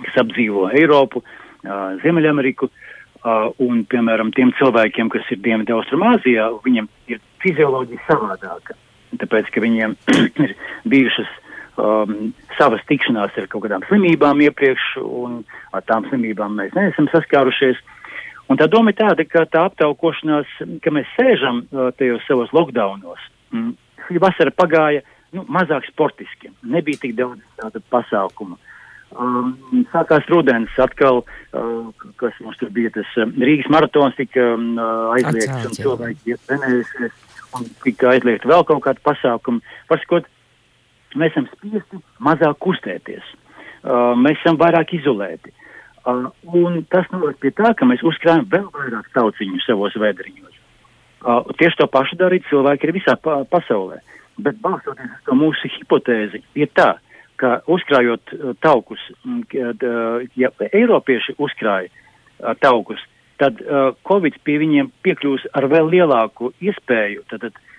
kas 0.00 0.20
apdzīvo 0.24 0.70
Eiropu, 0.78 1.20
uh, 1.20 1.98
Ziemeļameriku, 2.02 2.70
uh, 2.70 3.50
un, 3.66 3.84
piemēram, 3.90 4.32
tiem 4.36 4.54
cilvēkiem, 4.58 5.12
kas 5.12 5.28
ir 5.34 5.42
Dienvidu 5.44 5.76
Austrumāzijā, 5.76 6.48
viņiem 6.64 6.88
ir 7.12 7.22
fizioloģija 7.44 8.06
savādāka. 8.08 8.78
Tāpēc, 9.20 9.50
ka 9.54 9.62
viņiem 9.62 9.98
ir 10.46 10.56
bijušas 10.88 11.30
um, 11.80 12.32
savas 12.58 12.82
tikšanās 12.88 13.36
ar 13.38 13.48
kaut 13.50 13.64
kādām 13.66 13.84
slimībām 13.88 14.42
iepriekš, 14.46 14.94
un 15.02 15.42
ar 15.74 15.84
tām 15.88 16.06
slimībām 16.10 16.56
mēs 16.58 16.74
neesam 16.76 17.08
saskārušies. 17.12 17.80
Un 18.52 18.60
tā 18.60 18.68
doma 18.68 18.92
ir 18.92 18.98
tāda, 18.98 19.24
ka 19.24 19.46
tā 19.48 19.64
aptaukošanās, 19.70 20.50
ka 20.84 20.92
mēs 20.92 21.08
sēžam 21.16 21.64
uh, 21.64 21.88
tajos 21.96 22.24
savos 22.28 22.52
lockdownos, 22.56 23.22
mm, 23.54 23.72
vasara 24.20 24.52
pagāja 24.52 25.00
nu, 25.34 25.46
mazāk 25.48 25.88
sportiski, 25.88 26.52
nebija 26.62 27.00
tik 27.02 27.16
daudz 27.18 27.40
tādu 27.60 27.82
pasākumu. 27.92 28.58
Um, 29.14 29.52
sākās 29.92 30.26
rudens, 30.26 30.72
atkal, 30.82 31.22
uh, 31.54 32.08
kas 32.18 32.34
mums 32.42 32.58
tur 32.58 32.72
bija, 32.74 32.90
tas 32.96 33.10
um, 33.22 33.30
Rīgas 33.38 33.70
maratons 33.70 34.16
tika 34.18 34.54
um, 34.56 34.72
aizliegts, 35.14 35.52
Atcelts, 35.54 35.68
un 35.70 35.78
cilvēki 35.78 36.34
iet 36.34 36.42
trenējušies, 36.48 37.20
un 37.54 37.68
tika 37.84 38.10
aizliegta 38.10 38.50
vēl 38.50 38.66
kaut 38.66 38.82
kāda 38.88 39.04
pasākuma. 39.06 39.62
Pasakot, 39.90 40.26
mēs 41.18 41.34
esam 41.34 41.46
spiesti 41.52 42.00
mazāk 42.22 42.58
kustēties, 42.64 43.24
uh, 43.84 44.14
mēs 44.18 44.40
esam 44.40 44.58
vairāk 44.60 44.94
izolēti. 44.98 45.52
Uh, 46.04 46.28
un 46.52 46.82
tas 46.92 47.08
noved 47.12 47.38
pie 47.40 47.54
tā, 47.56 47.72
ka 47.76 47.88
mēs 47.88 48.04
uzkrājam 48.04 48.44
vēl 48.52 48.66
vairāk 48.74 49.08
tauciņu 49.16 49.62
savos 49.64 49.96
vēdriņos. 50.00 50.60
Uh, 51.24 51.40
tieši 51.56 51.80
to 51.80 51.88
pašu 51.88 52.18
darīt 52.20 52.44
cilvēki 52.50 52.88
ir 52.88 52.96
visā 52.98 53.16
pa 53.16 53.40
pasaulē. 53.48 54.02
Bet 54.44 54.58
balstoties 54.60 55.08
uz 55.08 55.24
to 55.24 55.36
mūsu 55.38 55.70
hipotēzi, 55.78 56.42
ir 56.58 56.70
tā, 56.76 56.96
ka 57.40 57.60
uzkrājot 57.70 58.34
uh, 58.34 58.52
taukus, 58.60 59.00
kad 59.52 59.86
uh, 59.86 60.24
ja 60.36 60.52
Eiropieši 60.70 61.38
uzkrāja 61.38 61.88
uh, 61.88 62.52
taukus, 62.60 63.00
tad 63.40 63.62
uh, 63.64 63.94
Covid 64.06 64.36
pie 64.44 64.58
viņiem 64.60 64.90
piekļūs 65.06 65.48
ar 65.56 65.70
vēl 65.72 65.88
lielāku 65.94 66.52
iespēju. 66.60 67.24
Tad, 67.30 67.48
tad 67.48 67.56
uh, 67.56 67.73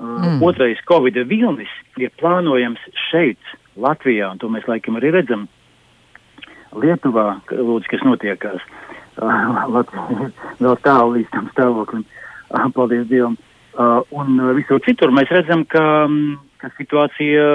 mm. 0.00 0.42
otrais 0.42 0.80
Covid 0.88 1.18
vilnis 1.28 1.70
ir 2.00 2.12
plānojams 2.20 2.82
šeit, 3.08 3.40
Latvijā, 3.78 4.32
un 4.32 4.40
to 4.42 4.50
mēs 4.50 4.66
laikam 4.70 4.98
arī 4.98 5.12
redzam. 5.14 5.46
Lietuvā, 6.78 7.38
lūdzu, 7.54 7.88
kas 7.88 8.02
notiekās, 8.04 8.64
uh, 9.22 9.62
Latvijā 9.72 10.30
vēl 10.58 10.76
tālu 10.84 11.14
līdz 11.16 11.30
tam 11.32 11.48
stāvoklim, 11.54 12.04
uh, 12.50 12.68
paldies 12.74 13.06
Dievam. 13.08 13.38
Uh, 13.78 14.02
un 14.10 14.40
visur 14.58 14.82
citur 14.82 15.14
mēs 15.14 15.30
redzam, 15.30 15.62
ka, 15.70 15.84
um, 16.08 16.38
ka 16.58 16.72
situācija 16.76 17.48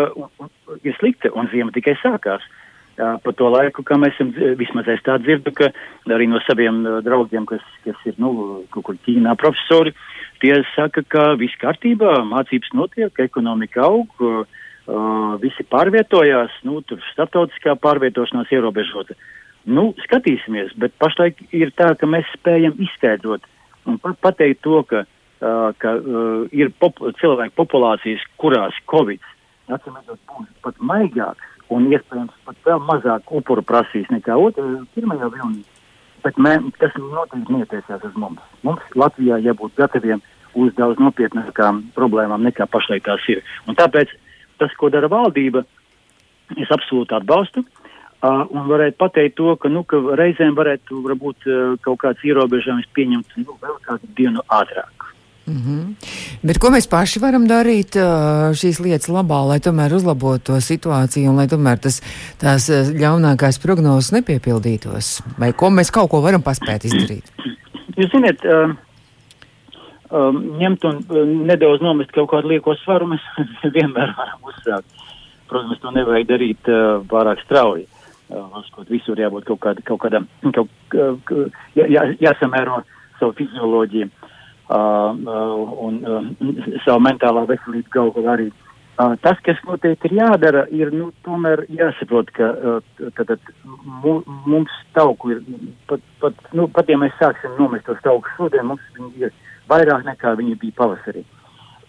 ir 0.87 0.99
slikta 1.01 1.33
un 1.35 1.51
ziema 1.51 1.75
tikai 1.75 1.97
sākās. 1.99 2.41
Uh, 2.41 2.62
pa 2.97 3.33
to 3.37 3.49
laiku, 3.49 3.83
kā 3.85 3.97
mēs 3.99 4.15
esam, 4.17 4.33
vismaz 4.59 4.89
es 4.93 5.03
tā 5.05 5.17
dzirdu, 5.21 5.53
ka 5.57 5.69
arī 6.13 6.27
no 6.29 6.41
saviem 6.45 6.83
uh, 6.85 6.99
draugiem, 7.05 7.45
kas, 7.49 7.63
kas 7.85 7.99
ir, 8.09 8.17
nu, 8.21 8.63
kaut 8.73 8.87
kur 8.89 8.99
Ķīnā 9.05 9.35
profesori, 9.39 9.95
tie 10.43 10.59
saka, 10.73 11.05
ka 11.07 11.23
viss 11.39 11.57
kārtībā, 11.61 12.19
mācības 12.29 12.73
notiek, 12.77 13.23
ekonomika 13.25 13.85
aug, 13.87 14.13
uh, 14.21 14.43
visi 15.41 15.65
pārvietojās, 15.71 16.59
nu, 16.67 16.81
tur 16.85 17.01
starptautiskā 17.13 17.77
pārvietošanās 17.81 18.51
ierobežota. 18.53 19.17
Nu, 19.63 19.93
skatīsimies, 20.03 20.75
bet 20.75 20.95
pašlaik 20.99 21.39
ir 21.55 21.71
tā, 21.79 21.93
ka 21.95 22.09
mēs 22.09 22.27
spējam 22.35 22.75
izskaidrot 22.83 23.45
un 23.87 23.99
pateikt 23.99 24.61
to, 24.63 24.81
ka 24.87 25.05
uh, 25.05 25.71
ka 25.77 25.95
uh, 25.99 26.43
ir 26.51 26.71
pop 26.79 26.99
cilvēku 27.19 27.55
populācijas, 27.59 28.23
kurās 28.41 28.75
Covid 28.91 29.23
atcīmredzot 29.71 30.19
būs 30.27 30.49
pat 30.65 30.79
maigāks 30.83 31.52
un 31.71 31.87
iespējams 31.91 32.35
pat 32.47 32.59
vēl 32.67 32.81
mazāk 32.87 33.31
upuru 33.31 33.63
prasīs 33.65 34.09
nekā 34.11 34.35
otrajā, 34.39 34.83
pirmajā 34.95 35.29
vilnī. 35.35 35.63
Bet 36.23 36.37
mē, 36.39 36.55
tas 36.79 36.95
noteikti 36.99 37.57
neatiecās 37.57 38.03
uz 38.07 38.15
mums. 38.19 38.43
Mums 38.63 38.83
Latvijā 38.95 39.39
jābūt 39.43 39.75
gataviem 39.79 40.21
uz 40.59 40.73
daudz 40.77 41.01
nopietnākām 41.01 41.81
problēmām 41.97 42.45
nekā 42.47 42.67
pašlaik 42.71 43.05
tās 43.07 43.23
ir. 43.31 43.41
Un 43.67 43.77
tāpēc 43.79 44.11
tas, 44.61 44.75
ko 44.79 44.91
dara 44.93 45.09
valdība, 45.11 45.65
es 46.55 46.71
absolūti 46.71 47.17
atbalstu. 47.17 47.65
Uh, 48.23 48.45
un 48.55 48.69
varētu 48.69 48.95
pateikt 49.01 49.35
to, 49.35 49.49
ka, 49.59 49.67
nu, 49.67 49.81
ka 49.83 49.99
reizēm 50.15 50.55
varētu 50.55 51.01
varbūt 51.03 51.47
uh, 51.49 51.73
kaut 51.83 51.99
kāds 52.05 52.23
ierobežojums 52.23 52.87
pieņemt 52.95 53.35
nu, 53.41 53.57
vēl 53.59 53.75
kādu 53.83 54.07
dienu 54.15 54.45
ātrāk. 54.47 55.02
Mm 55.47 55.55
-hmm. 55.55 55.95
Bet 56.41 56.57
ko 56.57 56.69
mēs 56.71 56.87
paši 56.89 57.19
varam 57.19 57.47
darīt 57.47 57.95
šīs 58.59 58.79
lietas 58.79 59.09
labā, 59.09 59.47
lai 59.47 59.59
tomēr 59.59 59.93
uzlabotu 59.93 60.43
to 60.43 60.53
situāciju 60.53 61.29
un 61.29 61.35
lai 61.35 61.47
tomēr 61.47 61.79
tas, 61.79 62.01
tās 62.39 62.69
ļaunākās 62.69 63.59
prognozes 63.63 64.11
nepiepildītos? 64.11 65.21
Vai 65.39 65.51
ko 65.53 65.67
mēs 65.69 65.91
kaut 65.91 66.09
ko 66.09 66.21
varam 66.21 66.41
paspēt 66.41 66.85
izdarīt? 66.85 67.25
Jūs 67.97 68.11
zināt, 68.15 68.39
um, 68.45 68.77
um, 70.11 70.57
ņemt 70.61 70.83
un 70.83 71.03
nedaudz 71.47 71.81
nomest 71.81 72.11
kaut 72.11 72.29
kādu 72.29 72.47
lieko 72.47 72.75
svaru 72.75 73.07
mēs 73.07 73.21
vienmēr 73.77 74.15
varam 74.17 74.39
uzsākt. 74.43 74.87
Protams, 75.47 75.79
to 75.79 75.91
nevajag 75.91 76.27
darīt 76.27 76.71
uh, 76.71 77.03
pārāk 77.07 77.43
strauji. 77.43 77.87
Uh, 78.29 78.63
visur 78.89 79.19
jābūt 79.19 79.43
kaut, 79.43 79.59
kāda, 79.59 79.81
kaut 79.83 79.99
kādam, 79.99 80.27
kaut, 80.53 80.69
uh, 80.95 81.49
jā, 81.75 81.85
jā, 81.85 82.15
jāsamēro 82.19 82.83
savu 83.19 83.33
fizioloģiju. 83.33 84.07
Uh, 84.07 84.32
Uh, 84.63 85.11
un 85.83 85.97
uh, 86.07 86.27
savu 86.85 87.01
mentālā 87.03 87.41
veselību 87.49 87.91
galu 87.91 88.13
galā 88.15 88.35
arī. 88.37 88.45
Uh, 88.93 89.17
tas, 89.19 89.35
kas 89.43 89.59
noteikti 89.67 90.07
ir 90.07 90.15
jādara, 90.21 90.63
ir 90.71 90.93
nu, 90.95 91.09
tomēr 91.27 91.65
jāsaprot, 91.67 92.31
ka 92.31 92.47
uh, 92.53 93.09
tad, 93.17 93.33
mums 94.47 94.71
tauku 94.95 95.33
ir, 95.33 95.43
pat, 95.89 95.99
pat, 96.23 96.39
nu, 96.55 96.69
pat 96.71 96.87
ja 96.87 96.95
mēs 97.01 97.15
sāksim 97.19 97.57
nomest 97.59 97.89
tos 97.89 97.99
taukus 98.07 98.31
šodien, 98.37 98.69
mums 98.71 98.87
viņi 98.95 99.27
ir 99.27 99.35
vairāk 99.67 100.07
nekā 100.07 100.35
viņi 100.39 100.55
bija 100.63 100.79
pavasarī. 100.79 101.25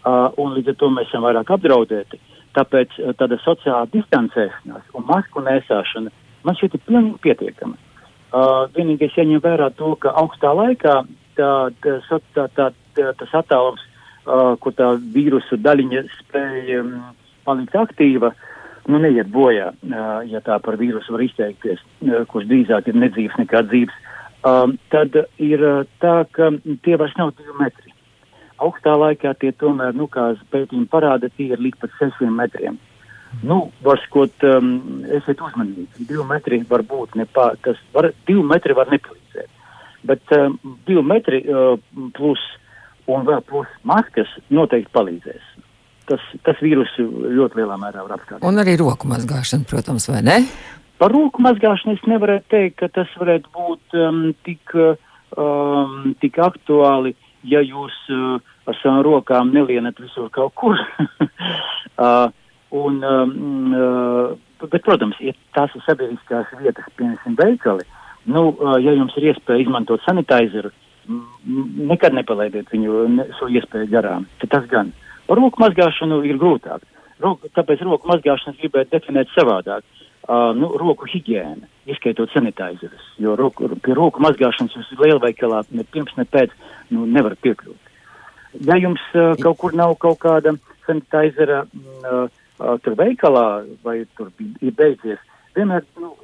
Uh, 0.03 0.27
un 0.41 0.57
līdz 0.57 0.73
ar 0.73 0.79
to 0.81 0.91
mēs 0.97 1.07
esam 1.07 1.23
vairāk 1.29 1.55
apdraudēti. 1.55 2.19
Tāpēc 2.59 2.99
uh, 2.99 3.15
tāda 3.15 3.39
sociālā 3.47 3.85
distancēšanās 3.95 4.95
un 4.99 5.07
masku 5.07 5.47
nēsāšana 5.47 6.11
man 6.43 6.59
šķiet 6.59 6.75
ir 6.75 6.87
pilnīgi 6.89 7.21
pietiekama. 7.23 7.79
Uh, 8.35 8.65
vienīgais 8.75 9.15
jāņem 9.15 9.39
vērā 9.45 9.71
to, 9.79 9.95
ka 10.03 10.11
augstā 10.19 10.51
laikā 10.51 11.05
tā, 11.37 11.51
tā, 11.83 11.99
tā, 12.35 12.47
tā, 12.55 12.69
tā, 12.97 13.11
tas 13.19 13.37
attālums, 13.41 13.83
uh, 14.25 14.55
kur 14.61 14.75
tā 14.77 14.93
vīrusu 15.15 15.59
daļiņa 15.61 16.03
spēja 16.19 16.81
um, 16.83 16.93
palikt 17.47 17.77
aktīva, 17.79 18.33
nu, 18.89 19.01
neiet 19.01 19.29
bojā, 19.33 19.71
uh, 19.73 20.21
ja 20.29 20.41
tā 20.45 20.59
par 20.63 20.79
vīrusu 20.81 21.15
var 21.15 21.25
izteikties, 21.25 21.83
uh, 22.05 22.23
kurš 22.31 22.49
drīzāk 22.51 22.89
ir 22.91 23.01
nedzīvs 23.03 23.37
nekā 23.43 23.65
dzīves. 23.69 24.01
Um, 24.45 24.75
tad 24.93 25.15
ir 25.41 25.61
uh, 25.65 25.85
tā, 26.03 26.19
ka 26.37 26.51
tie 26.85 26.97
vairs 27.01 27.15
nav 27.17 27.33
divi 27.37 27.55
metri. 27.59 27.93
Augstā 28.61 28.93
laikā 28.95 29.33
tie 29.41 29.51
tomēr, 29.59 29.95
nu, 29.97 30.07
kā 30.07 30.29
pētījumi 30.53 30.87
parāda, 30.91 31.27
tie 31.35 31.49
ir 31.51 31.63
līdz 31.63 31.81
pat 31.81 31.97
sešiem 31.99 32.37
metriem. 32.39 32.77
Nu, 33.43 33.57
var 33.83 33.99
skot, 34.05 34.45
um, 34.47 34.69
esiet 35.11 35.41
uzmanīgi. 35.43 36.05
Divi 36.07 36.23
metri 36.29 36.61
var 36.69 36.85
būt 36.87 37.17
nepār, 37.19 37.57
tas 37.65 37.81
var, 37.93 38.11
divi 38.29 38.45
metri 38.47 38.77
var 38.77 38.87
nepalīdzēt. 38.93 39.49
Bet 40.05 40.35
um, 40.37 40.59
divi 40.87 41.01
metri 41.05 41.41
uh, 41.49 41.75
plus 42.17 42.41
un 43.11 43.25
vēl 43.27 43.41
plus 43.45 43.69
maskas 43.87 44.29
noteikti 44.53 44.93
palīdzēs. 44.93 45.51
Tas, 46.09 46.21
tas 46.45 46.59
vīrusu 46.61 47.05
ļoti 47.33 47.61
lielā 47.61 47.77
mērā 47.81 48.05
var 48.05 48.19
apskatīt. 48.19 48.45
Un 48.45 48.61
arī 48.61 48.75
roku 48.77 49.09
mazgāšana, 49.09 49.65
protams, 49.69 50.05
vai 50.11 50.21
ne? 50.25 50.39
Par 51.01 51.11
roku 51.11 51.41
mazgāšanu 51.43 51.97
es 51.97 52.05
nevarētu 52.07 52.45
teikt, 52.53 52.77
ka 52.79 52.89
tas 52.93 53.09
varētu 53.19 53.49
būt 53.57 53.97
um, 53.99 54.19
tik, 54.45 54.75
um, 54.77 56.13
tik 56.21 56.37
aktuāli, 56.45 57.15
ja 57.49 57.63
jūs 57.65 57.97
uh, 58.13 58.37
ar 58.69 58.79
savām 58.81 59.01
rokām 59.05 59.51
nelienat 59.53 59.99
visur 60.01 60.29
kaut 60.33 60.53
kur. 60.61 60.77
uh, 62.05 62.29
un, 62.75 63.01
um, 63.01 63.73
uh, 63.73 64.69
bet, 64.69 64.81
protams, 64.85 65.19
ja 65.25 65.33
tās 65.57 65.73
ir 65.75 65.83
sabiedriskās 65.85 66.53
vietas, 66.61 66.87
piemēram, 66.99 67.37
veikali, 67.41 67.85
Nu, 68.25 68.47
ja 68.81 68.95
jums 68.95 69.13
ir 69.19 69.29
iespēja 69.31 69.61
izmantot 69.65 70.01
sanitizeru, 70.05 70.71
nekad 71.89 72.15
nepalaidiet 72.17 72.71
viņu 72.73 73.05
ne, 73.13 73.27
šo 73.39 73.49
iespēju 73.53 73.91
garām. 73.91 74.25
Tas 74.49 74.65
gan. 74.71 74.91
Par 75.27 75.39
roku 75.41 75.61
mazgāšanu 75.61 76.23
ir 76.25 76.39
grūtāk. 76.41 76.83
Roku, 77.21 77.49
tāpēc 77.55 77.83
roku 77.85 78.09
mazgāšanu 78.09 78.57
gribētu 78.59 78.97
definēt 78.97 79.31
savādāk. 79.33 79.85
Uh, 80.25 80.55
nu, 80.57 80.71
roku 80.81 81.05
higiēna, 81.05 81.67
ieskaitot 81.85 82.31
sanitizerus, 82.33 83.03
jo 83.21 83.35
roku, 83.37 83.67
pie 83.85 83.93
roku 83.93 84.23
mazgāšanas 84.25 84.73
jūs 84.73 84.87
lielveikalā 84.97 85.59
ne 85.69 85.83
pirms, 85.85 86.15
ne 86.17 86.25
pēc 86.25 86.55
nu, 86.89 87.03
nevar 87.05 87.35
piekļūt. 87.45 87.91
Ja 88.65 88.79
jums 88.81 89.03
uh, 89.13 89.35
kaut 89.37 89.59
kur 89.61 89.77
nav 89.77 89.93
kaut 90.01 90.17
kāda 90.23 90.55
sanitizera 90.87 91.59
uh, 91.61 92.25
uh, 92.25 92.73
tur 92.81 92.97
veikalā 92.97 93.45
vai 93.85 93.99
tur 94.17 94.31
ir 94.41 94.73
beidzies, 94.73 95.21
vienmēr 95.53 95.85
nu, 96.01 96.15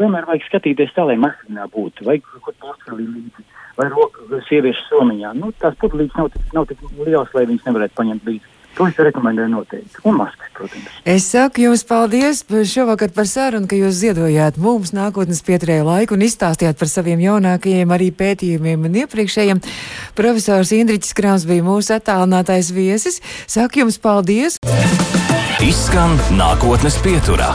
vienmēr 0.00 0.26
vajag 0.28 0.48
skatīties 0.48 0.94
tā, 0.96 1.06
lai 1.08 1.18
mašīnā 1.20 1.68
būtu, 1.72 2.06
vai 2.08 2.18
kaut 2.24 2.42
kur 2.48 2.58
porcelī 2.62 3.06
līdzi, 3.06 3.46
vai 3.78 3.88
roka 3.92 4.42
sieviešu 4.48 4.88
somiņā. 4.90 5.32
Nu, 5.38 5.52
tās 5.60 5.78
pudelītes 5.80 6.18
nav, 6.18 6.30
nav 6.56 6.68
tik 6.70 6.84
lielas, 6.98 7.32
lai 7.36 7.48
viņas 7.48 7.66
nevarētu 7.70 7.98
paņemt 8.00 8.30
līdzi. 8.30 8.52
To 8.76 8.84
es 8.84 8.98
rekomendēju 9.00 9.48
noteikti. 9.48 10.02
Un 10.04 10.18
maskas, 10.18 10.50
protams. 10.52 10.88
Es 11.08 11.24
saku 11.32 11.62
jums 11.64 11.80
paldies 11.88 12.42
šovakar 12.44 13.08
par 13.16 13.24
sarunu, 13.28 13.64
ka 13.70 13.78
jūs 13.78 14.02
ziedojāt 14.02 14.58
mums 14.60 14.92
nākotnes 14.96 15.40
pieturēju 15.46 15.86
laiku 15.88 16.16
un 16.18 16.26
izstāstījāt 16.26 16.76
par 16.76 16.92
saviem 16.92 17.22
jaunākajiem 17.24 17.96
arī 17.96 18.10
pētījumiem 18.12 18.84
un 18.90 19.00
iepriekšējiem. 19.06 19.64
Profesors 20.18 20.74
Indriķis 20.76 21.16
Krāms 21.16 21.48
bija 21.48 21.64
mūsu 21.64 21.96
attālinātais 21.96 22.68
viesis. 22.76 23.22
Saku 23.48 23.86
jums 23.86 23.96
paldies! 23.96 24.60
Izskan 25.64 26.20
nākotnes 26.36 27.00
pieturā. 27.00 27.54